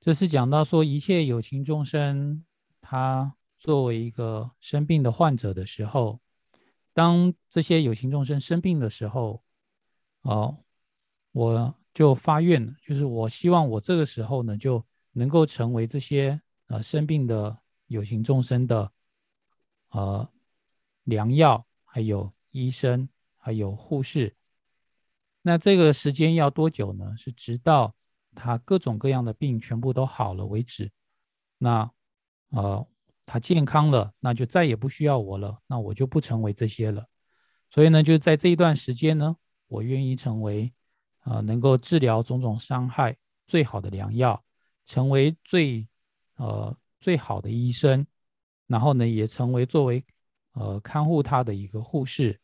[0.00, 2.44] 这是讲到说一切有情众生，
[2.80, 6.20] 他作为一个生病的患者的时候，
[6.92, 9.44] 当这些有情众生生病的时候，
[10.22, 10.64] 哦，
[11.30, 11.79] 我。
[11.92, 18.92] 就发愿，就是我希望我这个时候呢，就能够成为这些呃生病的有形众生的
[19.90, 20.28] 呃
[21.04, 24.34] 良药，还有医生，还有护士。
[25.42, 27.16] 那这个时间要多久呢？
[27.16, 27.94] 是直到
[28.34, 30.92] 他各种各样的病全部都好了为止。
[31.58, 31.90] 那
[32.50, 32.86] 呃，
[33.26, 37.06] 他健康了，那就再也不需要我了，那我就不成为这些了。
[37.70, 39.36] 所以呢，就在这一段时间呢，
[39.66, 40.72] 我愿意成为
[41.30, 43.16] 啊，能够治疗种种伤害
[43.46, 44.42] 最好的良药，
[44.84, 45.86] 成为最
[46.34, 48.04] 呃最好的医生，
[48.66, 50.04] 然后呢，也成为作为
[50.54, 52.40] 呃看护他的一个护士。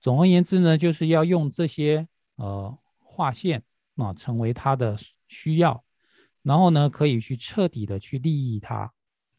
[0.00, 3.62] 总而言之呢，就是要用这些呃划线
[3.94, 4.98] 啊，成为他的
[5.28, 5.84] 需要，
[6.42, 8.92] 然后呢，可以去彻底的去利益他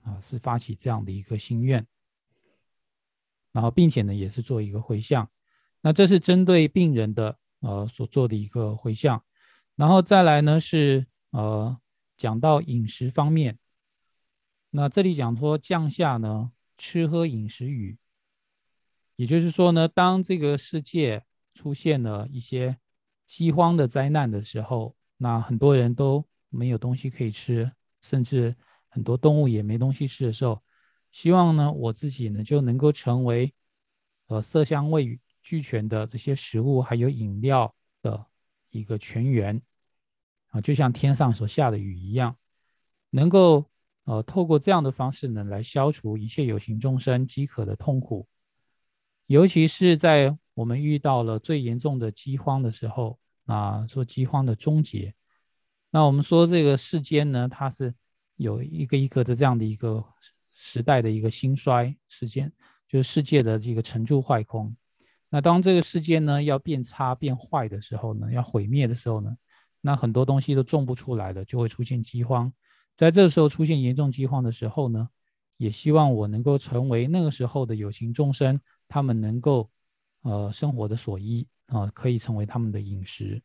[0.03, 1.85] 啊，是发起这样的一个心愿。
[3.51, 5.29] 然后，并且呢，也是做一个回向。
[5.81, 9.23] 那这是针对病人的呃所做的一个回向。
[9.75, 11.75] 然后再来呢是呃
[12.17, 13.57] 讲到饮食方面。
[14.69, 17.97] 那这里讲说降下呢吃喝饮食语，
[19.15, 22.77] 也就是说呢，当这个世界出现了一些
[23.25, 28.55] 饥荒的灾难的时候，那很多人都没有东西可以吃，甚至
[28.87, 30.61] 很多动物也没东西吃的时候。
[31.11, 33.53] 希望呢，我自己呢就能够成为，
[34.27, 38.25] 呃，色香味俱全的这些食物还有饮料的
[38.69, 39.61] 一个泉源，
[40.47, 42.35] 啊，就像天上所下的雨一样，
[43.09, 43.69] 能够
[44.05, 48.27] 呃透过这样的方式呢来消除一切有形众生饥渴的痛苦，
[49.27, 55.13] 尤其是在我们遇到了最严重的饥荒的时候，啊，说饥荒的终结，
[55.89, 57.93] 那我们说这个世间呢，它是
[58.35, 60.03] 有一个一个的这样的一个。
[60.63, 62.51] 时代的一个兴衰时间，
[62.87, 64.75] 就是世界的这个成住坏空。
[65.33, 69.33] 那当这个世界呢要变差变坏的时候呢，要毁灭的时候呢，
[69.79, 72.51] 那很多东西都种不出来了，就会出现饥荒。
[72.97, 75.07] 在这时候出现严重饥荒的时候呢，
[75.55, 78.59] 也希望我能够成为那个时候的有情众生，
[78.89, 79.71] 他们能够
[80.23, 83.41] 呃生活的所依啊，可以成为他们的饮食。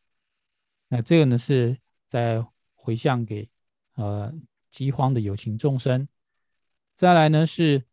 [0.89, 3.49] 那这个呢是在回向给
[3.95, 4.35] 呃
[4.71, 6.07] 饥荒的有情众生。
[6.97, 7.85] 再来呢是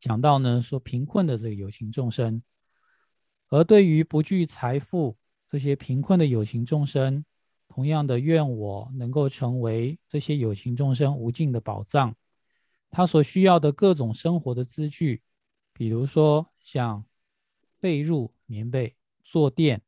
[0.00, 2.42] 讲到呢说贫困的这个有情众生，
[3.48, 7.24] 而对于不具财富这些贫困的有情众生，
[7.68, 12.14] 同样的愿我能够成为这些有情众生无尽的宝藏。
[12.90, 15.22] 他所需要的各种生活的资具，
[15.72, 17.04] 比如说像
[17.80, 19.82] 被褥、棉被、坐垫，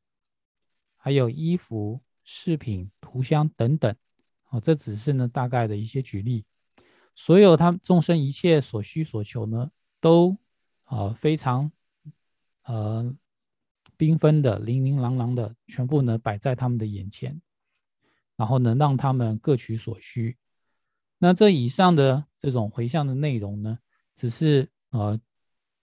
[0.97, 3.95] 还有衣服、饰品、涂香等等。
[4.51, 6.45] 哦，这只是呢大概的一些举例。
[7.15, 9.71] 所有他众生一切所需所求呢，
[10.01, 10.37] 都
[10.85, 11.71] 啊非常
[12.65, 13.15] 呃
[13.99, 17.41] 缤纷的、琳琳琅琅的，全部呢摆在他们的眼前，
[18.37, 20.37] 然后呢让他们各取所需。
[21.19, 23.79] 那这以上的这种回向的内容呢，
[24.17, 25.21] 只是呃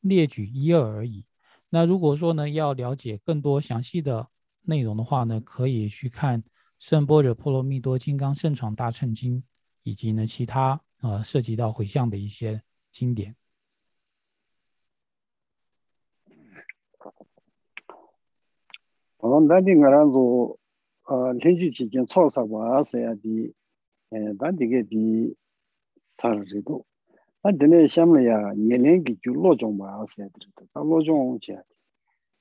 [0.01, 1.23] 列举一二而已。
[1.69, 4.27] 那如果说呢要了解更多详细的
[4.63, 6.41] 内容的话呢，可以去看
[6.79, 9.41] 《圣波若波罗蜜多金刚圣闯大乘经》，
[9.83, 10.81] 以及呢其他。
[11.01, 12.59] 呃，涉及到回向的一些
[12.89, 13.35] 经典。
[19.27, 20.55] 그건 단지 나란조
[21.09, 23.51] 어 현지 지진 초사 봐서야 디
[24.39, 25.35] 단디게 디
[25.99, 26.85] 사르도
[27.43, 31.61] 단디네 샴이야 예랭기 줄로 좀 봐서야 되도 달로 좀 제야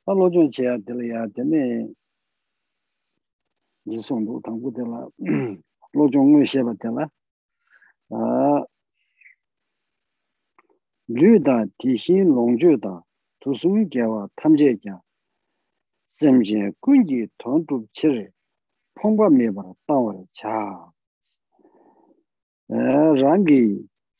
[0.04, 1.88] 달로 좀 제야 되려야 되네
[3.90, 5.08] 지송도 당고들라
[5.92, 7.08] 로종을 쉐바텔라
[8.10, 8.64] 아
[11.08, 13.02] 류다 디신 롱주다
[13.40, 15.00] 두숨 개와 탐제자
[16.16, 18.26] semje kungi tongdub chiri
[18.96, 20.56] pongpa mebara tawar cha.
[23.20, 23.62] Rangi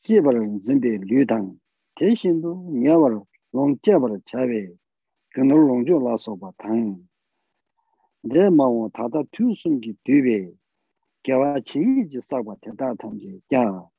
[0.03, 0.35] jibar
[0.65, 1.49] zimbe lyudang,
[1.97, 2.51] teshindu
[2.83, 3.13] nyabar
[3.53, 4.61] longjabar chawe,
[5.33, 7.01] gyunur longjo laso ba tang.
[8.23, 10.53] De mawa tata tusumgi duwe,
[11.23, 13.89] gyawa chingi ji sakwa teta tamje kya.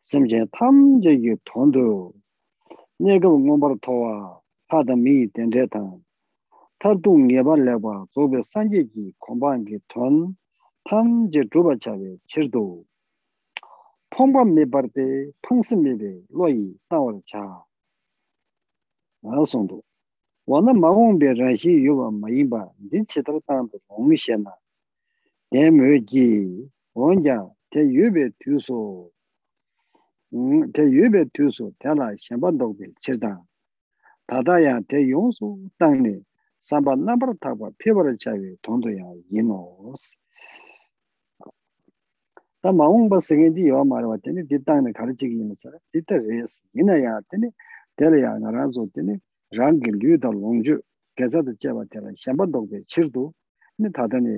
[0.00, 2.14] Semje tamje yu tongdu,
[3.00, 4.40] negab ngombar towa,
[4.70, 6.02] tata mi tang.
[6.82, 10.34] 타두 ngepa lekpa zobe sanje ki kombaangi ton
[10.88, 12.84] tam je dhruba chawe chirdu.
[14.10, 15.06] Pongpa mebar te
[15.44, 17.42] pongsi mebe loyi tawar cha.
[19.22, 19.78] Nasondu,
[20.50, 24.52] wana magongbe rashi yuwa mayinba di chitar tangda rongi shena.
[25.52, 26.66] Demwe ki
[26.96, 29.12] wangja te yube tuso,
[30.74, 33.38] te yube tuso tela shenpa dokbe chirda.
[34.26, 36.26] Tadaya te yonsu tangne
[36.62, 40.12] sāmbā nāmbar tāpa pīpar chāwī tōndu yā yinōs.
[42.62, 46.60] Tā māngba sīgīndi yō mārwa tēne dī tāngni kārī chīgī yinā sā, dī tā rēs,
[46.78, 47.50] yinā yā tēne,
[47.98, 49.16] tēla yā nā rā sō tēne
[49.58, 50.76] rāngi lū tā lōngchū,
[51.18, 53.24] gāzā tā chāpa tēla xiāmbā tōkbē chirdu,
[53.82, 54.36] nī tā tāni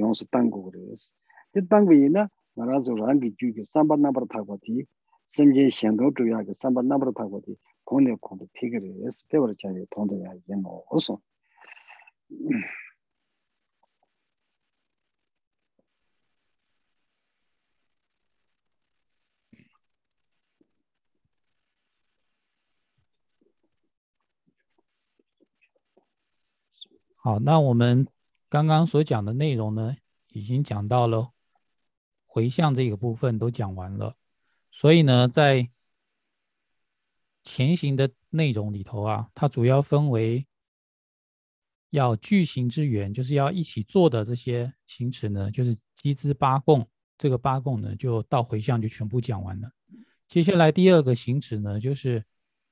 [0.00, 1.12] yōnsu tāngu rēs.
[1.54, 2.26] Dī tāngu yinā
[2.58, 4.82] nā rā sō rāngi chū kī sāmbā nāmbar tāpa tī,
[5.30, 7.54] sīmjī xiāndō chū yā kī sāmbā nāmbar tāpa tī,
[7.86, 11.14] kōne kōndu pīgī rēs, pīpar chāwī tōndu yā yinōs.
[27.16, 28.06] 好，那我们
[28.50, 29.96] 刚刚所讲的内容呢，
[30.28, 31.32] 已经讲到了
[32.26, 34.14] 回向这个部分都讲完了，
[34.70, 35.70] 所以呢，在
[37.42, 40.46] 前行的内容里头啊，它主要分为
[41.94, 46.86] 要聚行之缘，就是要一起做的这些行持呢，就是机之八供，
[47.16, 49.70] 这个八供呢，就到回向就全部讲完了。
[50.28, 52.24] 接下来第二个行持呢，就是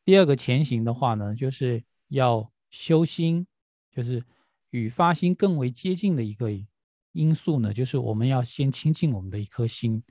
[0.05, 3.47] 第二个前行的话呢，就是要修心，
[3.91, 4.23] 就是。
[4.75, 6.49] 与发心更为接近的一个
[7.13, 10.03] 因素呢，就是我们要先亲近我们的一颗心。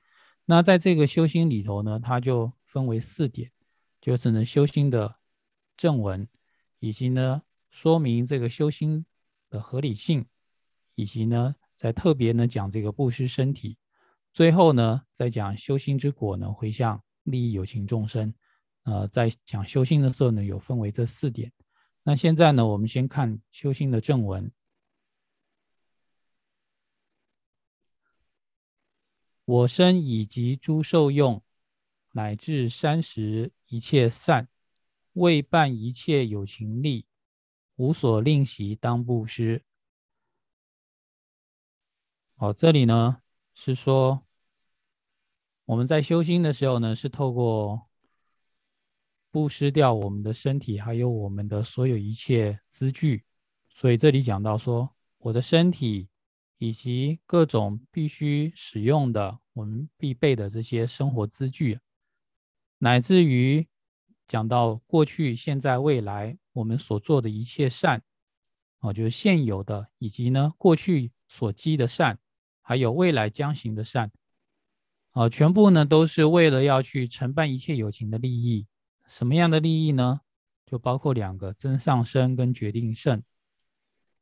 [0.45, 3.51] 那在这个修心里头呢，它就分为四点，
[3.99, 5.15] 就是呢修心的
[5.75, 6.27] 正文，
[6.77, 7.41] 以及呢
[7.71, 9.03] 说明这个修心
[9.49, 10.23] 的合理性，
[10.93, 13.77] 以及呢在特别呢讲这个布施身体，
[14.31, 18.31] 最后呢再讲修心之果呢回向利益有情众生。
[18.83, 21.51] 呃，在讲修心的时候呢，有分为这四点。
[22.03, 24.51] 那现在呢，我们先看修心的正文。
[29.45, 31.43] 我身以及诸受用，
[32.13, 34.47] 乃至三十一切善，
[35.13, 37.05] 为办一切有情力，
[37.81, 39.63] 无所令习当布施。
[42.35, 43.17] 哦，这里呢
[43.55, 44.23] 是说
[45.65, 47.87] 我们在修心的时候呢，是透过。
[49.33, 53.23] 布施掉我们的身体，还有我们的所有一切资具，
[53.69, 56.09] 所以这里讲到说，我的身体
[56.57, 61.79] 以及各种必须使用的、我们必备的这些生活资具，
[62.79, 63.65] 乃至于
[64.27, 68.01] 讲到过去、现在、未来我们所做的一切善，
[68.79, 72.19] 啊，就是现有的，以及呢过去所积的善，
[72.61, 74.11] 还有未来将行的善，
[75.11, 78.67] 啊，全部呢都是为了要去承办一切有情的利益。
[79.07, 80.21] 什么样的利益呢？
[80.65, 83.21] 就包括两个真上升跟决定胜。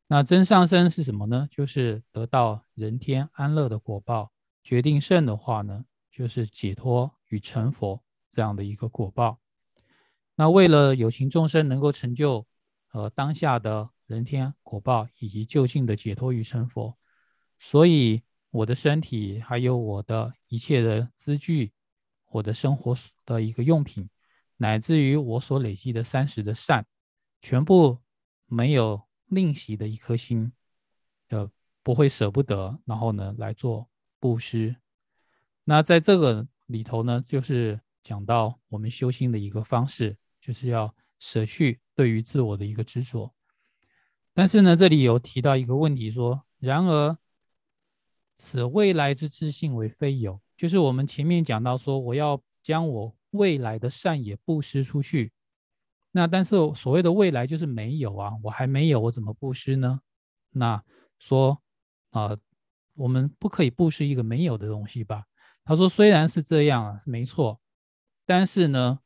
[0.08, 1.48] 那真上升是什么呢？
[1.52, 4.32] 就是得到人天安乐的果报。
[4.64, 9.40] 决定胜的话呢，就是解脱与成佛这样的一个果报。
[10.40, 12.48] 那为了有情众生能够成就
[12.94, 16.98] 呃当下的人天果报以及就近的解脱与成佛，
[17.60, 21.74] 所以我的身体还有我的一切的资具，
[22.32, 24.10] 我的生活的一个用品。
[24.56, 26.86] 乃至于我所累积的三十的善，
[27.42, 27.98] 全部
[28.46, 30.54] 没有吝惜的一颗心，
[31.32, 31.52] 呃，
[31.84, 33.90] 不会舍不得，然后呢来做
[34.22, 34.74] 布施。
[35.66, 43.34] 那在这个里头呢，就是讲到我们修心的一个方式，就是要舍去对于自我的一个执着。
[44.34, 47.18] 但是呢，这里有提到一个问题，说：然而
[48.36, 53.16] 此未来之自信为非有，就是我们前面讲到说，我要将我。
[53.32, 55.32] 未来的善也布施出去，
[56.14, 60.02] 那但是所谓的未来就是没有啊，我还没有，我怎么布施呢？
[60.50, 60.84] 那
[61.20, 61.62] 说
[62.10, 62.36] 啊，
[62.96, 65.26] 我们不可以布施一个没有的东西吧？
[65.64, 67.62] 他说虽然是这样啊，没错，
[68.26, 69.00] 但是呢，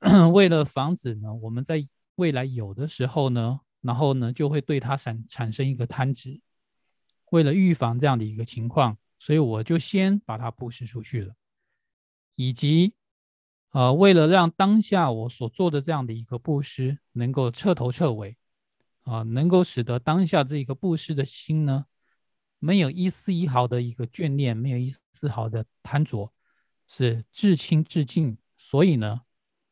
[0.32, 1.86] 为了防止呢，我们在
[2.16, 6.40] 未来有的时候呢，然后呢就会对它产产生一个贪执，
[7.30, 11.34] 为了预防这样的一个情况，所以我就先把它布施出去了，
[12.36, 12.94] 以及。
[13.72, 18.36] 呃，为了让当下我所做的这样的一个布施能够彻头彻尾，
[19.04, 21.86] 啊，能够使得当下这个布施的心呢，
[22.58, 26.32] 没有一丝一毫的一个眷恋，没有一丝毫的贪着，
[26.88, 28.36] 是至亲至敬。
[28.58, 29.20] 所以呢，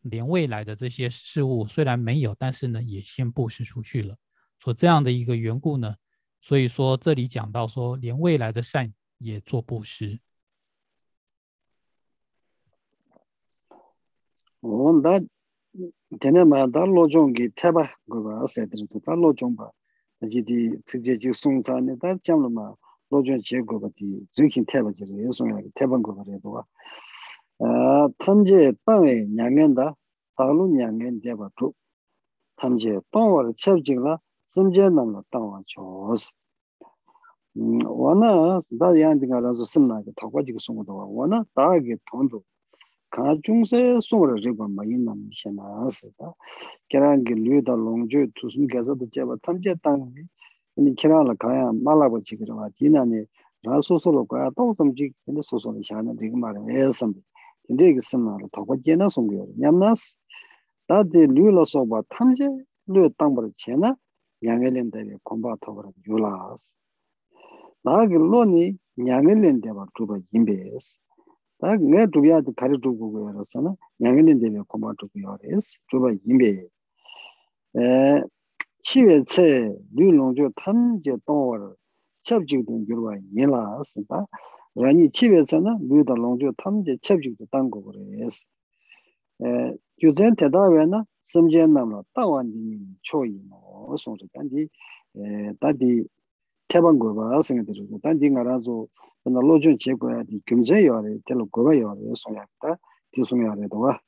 [0.02, 4.16] 连未来的这些事物虽然没有，但是呢，也先布施出去了。
[4.60, 5.96] 所这样的一个缘故呢，
[6.40, 10.20] 所以说这里讲到说，连未来的善也做布施。
[14.60, 15.20] 哦，那
[16.18, 19.70] 今天嘛，到老总给太吧，我吧，三点钟，到老总吧，
[20.18, 21.96] 那就得直接就送上呢。
[22.00, 22.76] 但讲了嘛，
[23.08, 26.66] 老总结果吧的，最近太吧，就是也送了个太吧，过吧的多。
[28.17, 29.95] 탐제 빵에 냥엔다
[30.35, 31.73] 달로 냥엔 대바도
[32.57, 36.31] 탐제 빵을 첩징라 심제는 땅와 조스
[37.57, 42.41] 음 원아 다양딩가라서 심나게 타고지고 송도 원아 다게 돈도
[43.13, 46.31] kā chūngsā sōng rā rīpa mā yīn nā mī shē nā sī tā
[46.89, 50.07] kērāng kī lū tā lōng chū tū sūm kēsā tā chē bā tam chē tāng
[50.15, 50.25] kī
[50.81, 53.25] 니 키라라 가야 말라고 지그러와 디나니
[53.61, 57.13] 라소소로 가야 또 섬지 근데 소소로 샤는 되게 말은 에섬
[57.67, 60.15] 근데 그 섬나로 더 거기나 송겨 냠나스
[60.87, 62.47] 다데 류로서 봐 탐제
[62.87, 63.95] 류 땅버 제나
[64.43, 66.71] 양엘렌데 공부 더버 유라스
[67.83, 70.99] 나게 로니 양엘렌데 봐 두바 임베스
[71.59, 76.67] 다 내가 두비아도 가르 두고 그러잖아 양엘렌데 공부 두고 요레스 두바 임베
[77.75, 81.75] 에7月에 류롱조 탐제 동월
[82.23, 84.27] 첩직도 교와 예라스다
[84.75, 88.45] 라니 7月에는 류다 롱조 탐제 첩직도 당고 그래스
[89.43, 94.67] 에 교전 대다외나 섬제남로 따완디 초이노 소리 단디
[95.17, 96.07] 에 다디
[96.67, 98.87] 태반고 봐 생각들고 단디 가라서
[99.25, 102.79] 나 로존 제거야 디 금제요래 tel로 고가요래 소야다
[103.11, 103.99] 디송야래도 와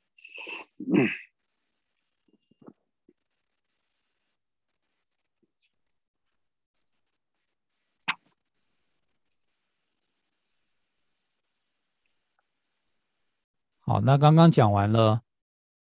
[13.91, 15.21] 好，那刚刚讲完了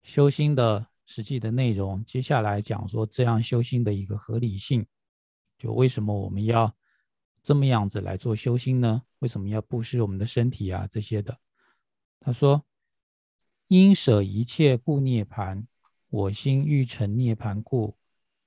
[0.02, 4.86] 修心的实际的内容，接下来讲说这样修心的一个合理性，
[5.58, 6.74] 就为什么我们要
[7.42, 9.02] 这么样子来做修心呢？
[9.18, 11.38] 为什么要布施我们的身体啊这些的？
[12.18, 12.64] 他说
[13.68, 15.68] ：“因舍一切故涅盘，
[16.08, 17.98] 我心欲成涅盘故，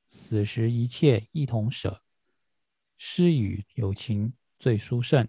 [0.09, 2.01] 死时一切一同舍，
[2.97, 5.27] 施与有情最殊胜。”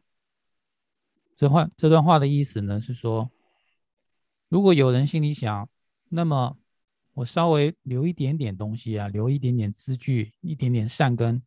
[1.36, 3.30] 这话这段话的意思呢是说。
[4.52, 5.66] 如果有人心里想，
[6.10, 6.58] 那么
[7.14, 11.42] 我稍微留一点点东西啊，留一点点资具，一点点善根，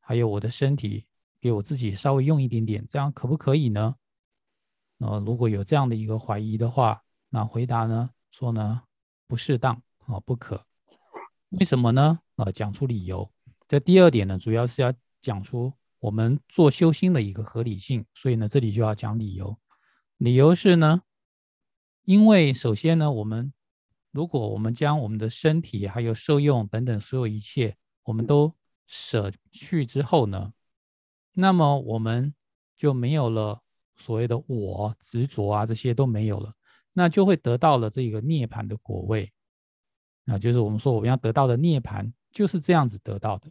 [0.00, 1.04] 还有我的身体，
[1.42, 3.94] 给我自己稍微用一点点，这样可不可以呢？
[4.96, 8.80] 那如果有这样的一个怀疑的话，那回答呢说呢
[9.26, 10.64] 不适当啊，不可。
[11.50, 12.18] 为什么呢？
[12.36, 13.30] 啊，讲出理由。
[13.66, 14.90] 这第二点呢，主要是要
[15.20, 15.70] 讲出
[16.00, 19.54] 我们做修心的一个合理性，所以呢，这里就要讲理由。
[20.16, 21.02] 理由是呢。
[22.08, 23.52] 因为首先呢，我们
[24.12, 28.50] 如果我们将我们的身体还有受用等等所有一切，我们都
[28.86, 30.54] 舍去之后呢，
[31.34, 32.34] 那么我们
[32.78, 33.60] 就没有了
[33.98, 36.54] 所谓的我执着啊，这些都没有了，
[36.94, 39.30] 那就会得到了这个涅槃的果位，
[40.24, 43.50] 啊，就是我们说我们要得到的涅槃就是这样子得到的。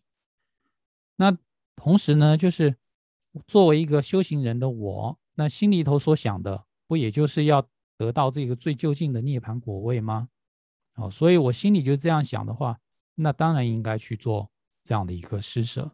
[1.15, 1.37] 那
[1.75, 2.75] 同时呢，就是
[3.45, 7.63] 作为一个修行人的我，那心里头所想的，不也就是要。
[7.97, 10.29] 得到这个最究竟的涅槃果位吗？
[10.95, 12.79] 哦，所以我心里就这样想的话，
[13.15, 14.51] 那当然应该去做
[14.83, 15.91] 这样的一个施舍。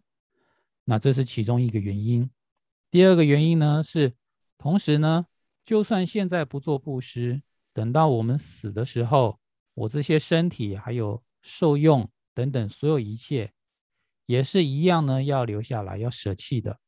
[0.86, 2.30] 那这是其中一个原因。
[2.92, 4.14] 第二个原因呢是，
[4.58, 5.26] 同时呢，
[5.66, 7.42] 就算现在不做布施，
[7.74, 9.40] 等到我们死的时候，
[9.74, 13.54] 我这些身体还有受用等等所有一切，
[14.26, 16.80] 也是一样呢，要留下来，要舍弃的。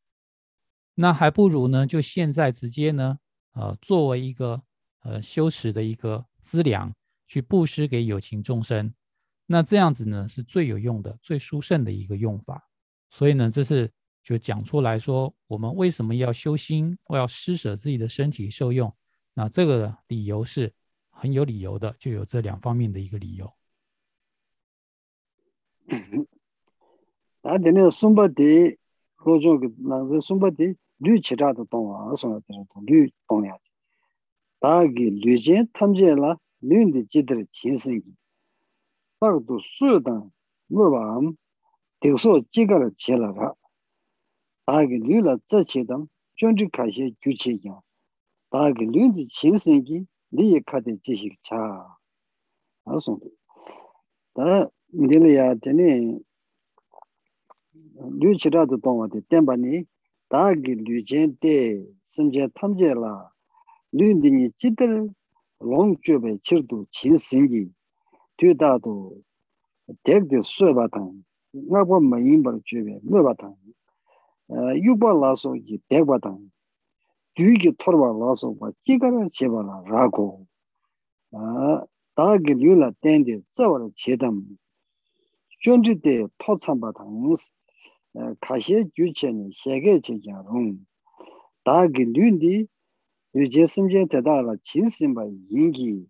[0.93, 3.20] 那还不如呢，就现在直接呢，
[3.53, 4.63] 呃，作为一个。
[5.05, 6.91] 呃，修持的一个资粮，
[7.27, 8.91] 去布施给有情众生，
[9.45, 12.67] 那这样子呢是最有用的、最殊胜的一个用法。
[13.11, 13.91] 所以呢，这是
[14.23, 18.91] 就讲出来说，我们为什么要修心，或要施舍自己的身体受用？
[19.35, 20.73] 那这个理由是
[21.11, 23.53] 很有理由的，就有这两方面的一个理由。
[27.43, 28.79] 啊，今天松柏地，
[29.23, 32.55] 我做个那是松柏地绿气炸的动啊，松柏地
[32.87, 33.53] 绿动呀。
[34.64, 38.14] 다기 류제 탐제라 류인데 지들 진생기
[39.18, 40.22] 바도 수다
[40.68, 41.36] 뭐밤
[42.00, 43.54] 대소 지가를 제라라
[44.66, 46.06] 다기 류라 저체담
[46.38, 47.80] 전지 가시 규체야
[48.50, 51.56] 다기 류인데 진생기 네 카데 지식 차
[52.84, 53.18] 알았어
[54.34, 56.18] 다 인데야 되네
[58.20, 59.84] 류치라도 동안에 땜바니
[60.28, 63.30] 다기 류제데 심제 탐제라
[63.97, 65.09] 류딩이 지들
[65.59, 67.69] 롱주베 치르도 진생기
[68.37, 69.15] 뒤다도
[70.03, 70.99] 덱데 쇠바타
[71.53, 73.53] 나보 마인버 주베 뇌바타
[74.83, 76.37] 유발라소 이 덱바타
[77.35, 80.45] 뒤기 토르발라소 바 기가라 제바라 라고
[81.31, 81.83] 아
[82.15, 84.43] 다게 류라 텐데 저월 제담
[85.61, 87.03] 존지데 토참바타
[88.41, 90.77] 다시 주체니 세계 제자롱
[91.63, 92.67] 다게 류디
[93.36, 96.07] yu je simje te da la chin simba yingi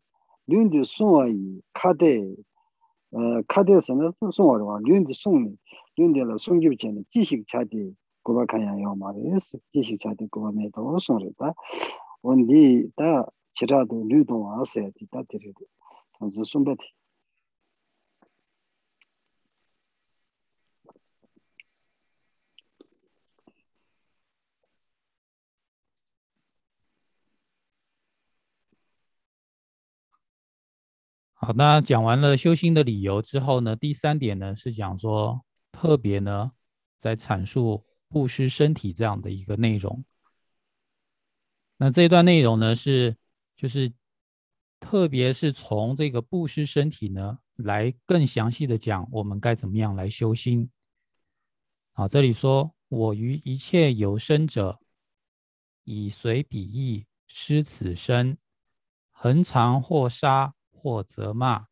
[0.48, 2.38] lun di sungwa yi kade
[3.48, 5.58] kade sana sungwa rwa lun di sungni
[5.98, 7.96] lun di la sungyub chani jishik chadi
[8.26, 11.54] guba kanya yo ma re res jishik chadi guba me to sung re ta
[12.24, 13.26] on di ta
[13.58, 15.66] chirado lun tongwa ase di ta tiri di
[16.20, 16.86] tanzu sumba di
[31.46, 36.52] 好，那讲完了修心的理由之后呢，第三点呢是讲说特别呢
[36.98, 40.04] 在阐述布施身体这样的一个内容。
[41.78, 43.16] 那这一段内容呢是
[43.56, 43.94] 就是
[44.80, 50.68] 特别是从这个布施身体呢来更详细的讲我们该怎么样来修心。
[51.94, 54.80] 好，这里说我于一切有生者，
[55.84, 58.36] 以随彼意施此身，
[59.12, 60.56] 恒常或杀。
[60.86, 61.66] 或责骂，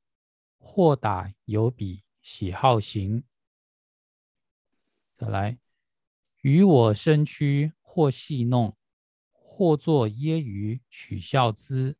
[0.57, 3.23] 或打有比喜好行。
[5.15, 5.59] 再来，
[6.41, 8.75] 与我身躯或戏弄，
[9.31, 11.95] 或作揶揄取笑之，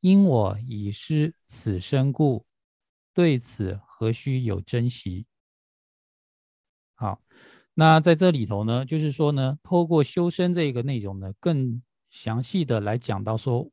[0.00, 2.46] 因我已失此身故，
[3.12, 5.26] 对此何须有珍惜？
[6.94, 7.20] 好，
[7.74, 13.70] 那在这里头呢，就是说呢，透过修身这个内容呢，更详细的来讲到说。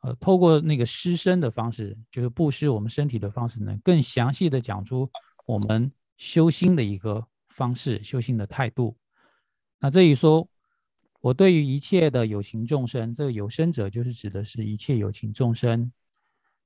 [0.00, 5.10] 呃，透过那个施身的方式，就是布施我们身体的方式呢，更详细的讲出
[5.46, 8.96] 我们修心的一个方式、修心的态度。
[9.80, 10.48] 那这里说，
[11.20, 15.90] 我对于一切的有情众生，这个有生者就是指的是一切有情众生。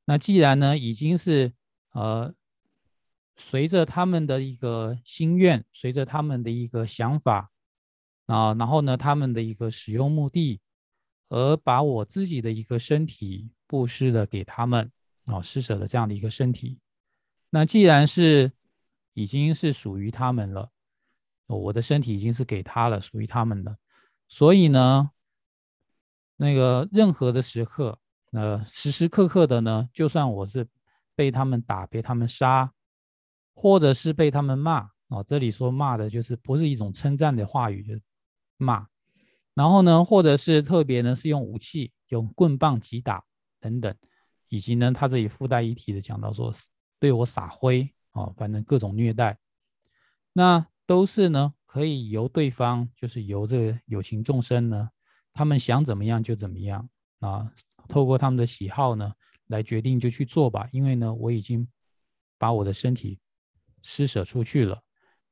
[0.05, 1.53] 那既然呢，已经是
[1.93, 2.35] 呃，
[3.37, 7.51] 随着他们的一个心愿，随着他们的一个想法
[8.27, 10.61] 啊，然后呢，他们的一个使用目的。
[11.31, 14.91] 而把我自己的一个身体布施了给他们，
[15.27, 16.79] 啊，施舍了这样的一个身体。
[17.51, 18.53] 那既然是
[19.15, 20.71] 已经是属于他们了，
[21.47, 23.79] 我的身体已经是给他了，属于他们的。
[24.29, 25.11] 所以呢，
[26.37, 27.99] 那个任何的时刻，
[28.33, 30.67] 呃，时时刻刻的呢，就算我是
[31.15, 32.73] 被他们打、被他们杀，
[33.55, 38.03] 或者是被他们骂，啊，这里说骂的就是不是一种称赞的话语，就是
[38.57, 38.87] 骂。
[39.55, 43.23] 然后呢，或者是特别呢，是用武器，用棍棒击打
[43.61, 43.95] 等等，
[44.49, 46.53] 以及呢，他这里附带一提的讲到说，
[47.01, 49.37] 对我撒灰啊，反正各种虐待，
[50.33, 54.89] 那都是呢，可以由对方，就是由这个有情众生呢，
[55.33, 56.89] 他们想怎么样就怎么样
[57.19, 57.53] 啊，
[57.89, 59.13] 透过他们的喜好呢，
[59.49, 61.69] 来决定就去做吧，因为呢，我已经
[62.39, 63.19] 把我的身体
[63.83, 64.81] 施舍出去了，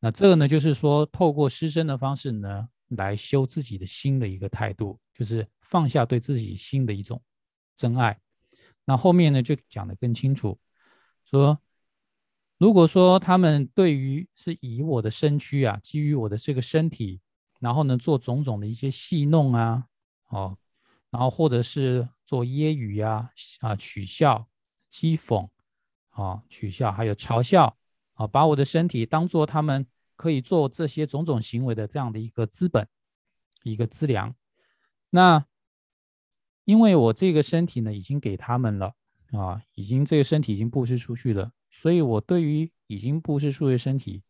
[0.01, 2.69] 那这个呢，就是说透过施身的方式呢。
[2.91, 7.23] 来修自己的心的一个态度，就是放下对自己心的一种
[7.77, 8.19] 真爱。
[8.85, 10.59] 那后面呢，就讲得更清楚，
[11.25, 11.59] 说
[12.57, 17.21] 如果说他们对于是以我的身躯啊，基于我的这个身体，
[17.61, 19.87] 然后呢做种种的一些戏弄啊，
[20.29, 20.57] 哦，
[21.11, 23.31] 然后或者是做揶揄呀，
[23.61, 24.49] 啊取笑、
[24.91, 25.49] 讥讽
[26.09, 27.77] 啊取笑，还有嘲笑
[28.15, 29.87] 啊，把我的身体当做他们。
[30.19, 32.89] 可以做这些种种行为的这样的一个资本，
[33.63, 34.35] 一个资粮。
[35.11, 35.47] 那
[36.65, 38.95] 因为我这个身体呢，已经给他们了
[39.31, 44.25] 啊，已经这个身体已经布施出去了，所以我对于已经布施出去的身体，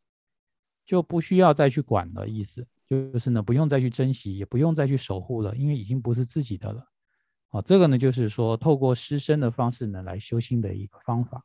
[0.84, 2.28] 就不需要再去管了。
[2.28, 6.86] 意思就是呢，不用再去珍惜，也不用再去守护了，因为已经不是自己的了。
[7.48, 11.42] 啊，这个呢，就是说透过施身的方式呢，来修心的一个方法。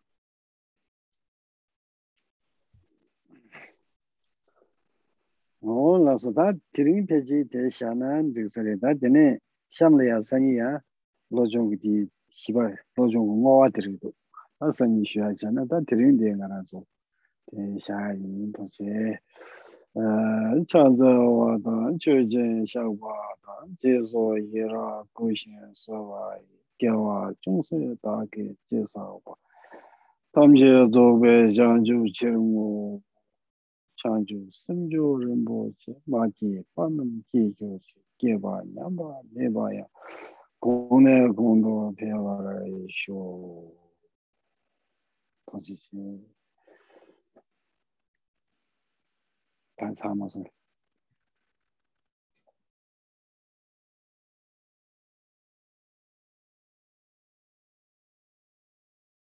[5.63, 6.45] ngō lā sō tā
[6.75, 9.25] tīrīng pēchī tē shāna rīg sārī tā tēne
[9.77, 10.71] shāmla yā sāñi yā
[11.31, 11.93] lō chōng kī tī
[12.41, 12.65] shibā
[12.99, 14.11] lō chōng kō ngō wā tīrīg tō
[14.59, 16.81] tā sāñi shūyā chāna tā tīrīng tē ngā rā sō
[17.51, 19.15] tē shā yī tō chē
[20.73, 23.15] chā zā wā tā chō chēn shā wā
[23.47, 23.55] tā
[23.85, 28.49] jē sō yē rā kō shēn sō wā yī kia wā chōng sē tā kē
[28.67, 29.39] jē sā wā
[30.35, 32.67] tam chē zō bē chāng chū chē ngō
[34.03, 39.87] chanchu simchu rinpo che maki panam ki kyo che geba nyamba meba ya
[40.61, 43.19] gune gundo pewa rayi sho
[45.47, 46.03] tochi che
[49.77, 50.51] tan sama sore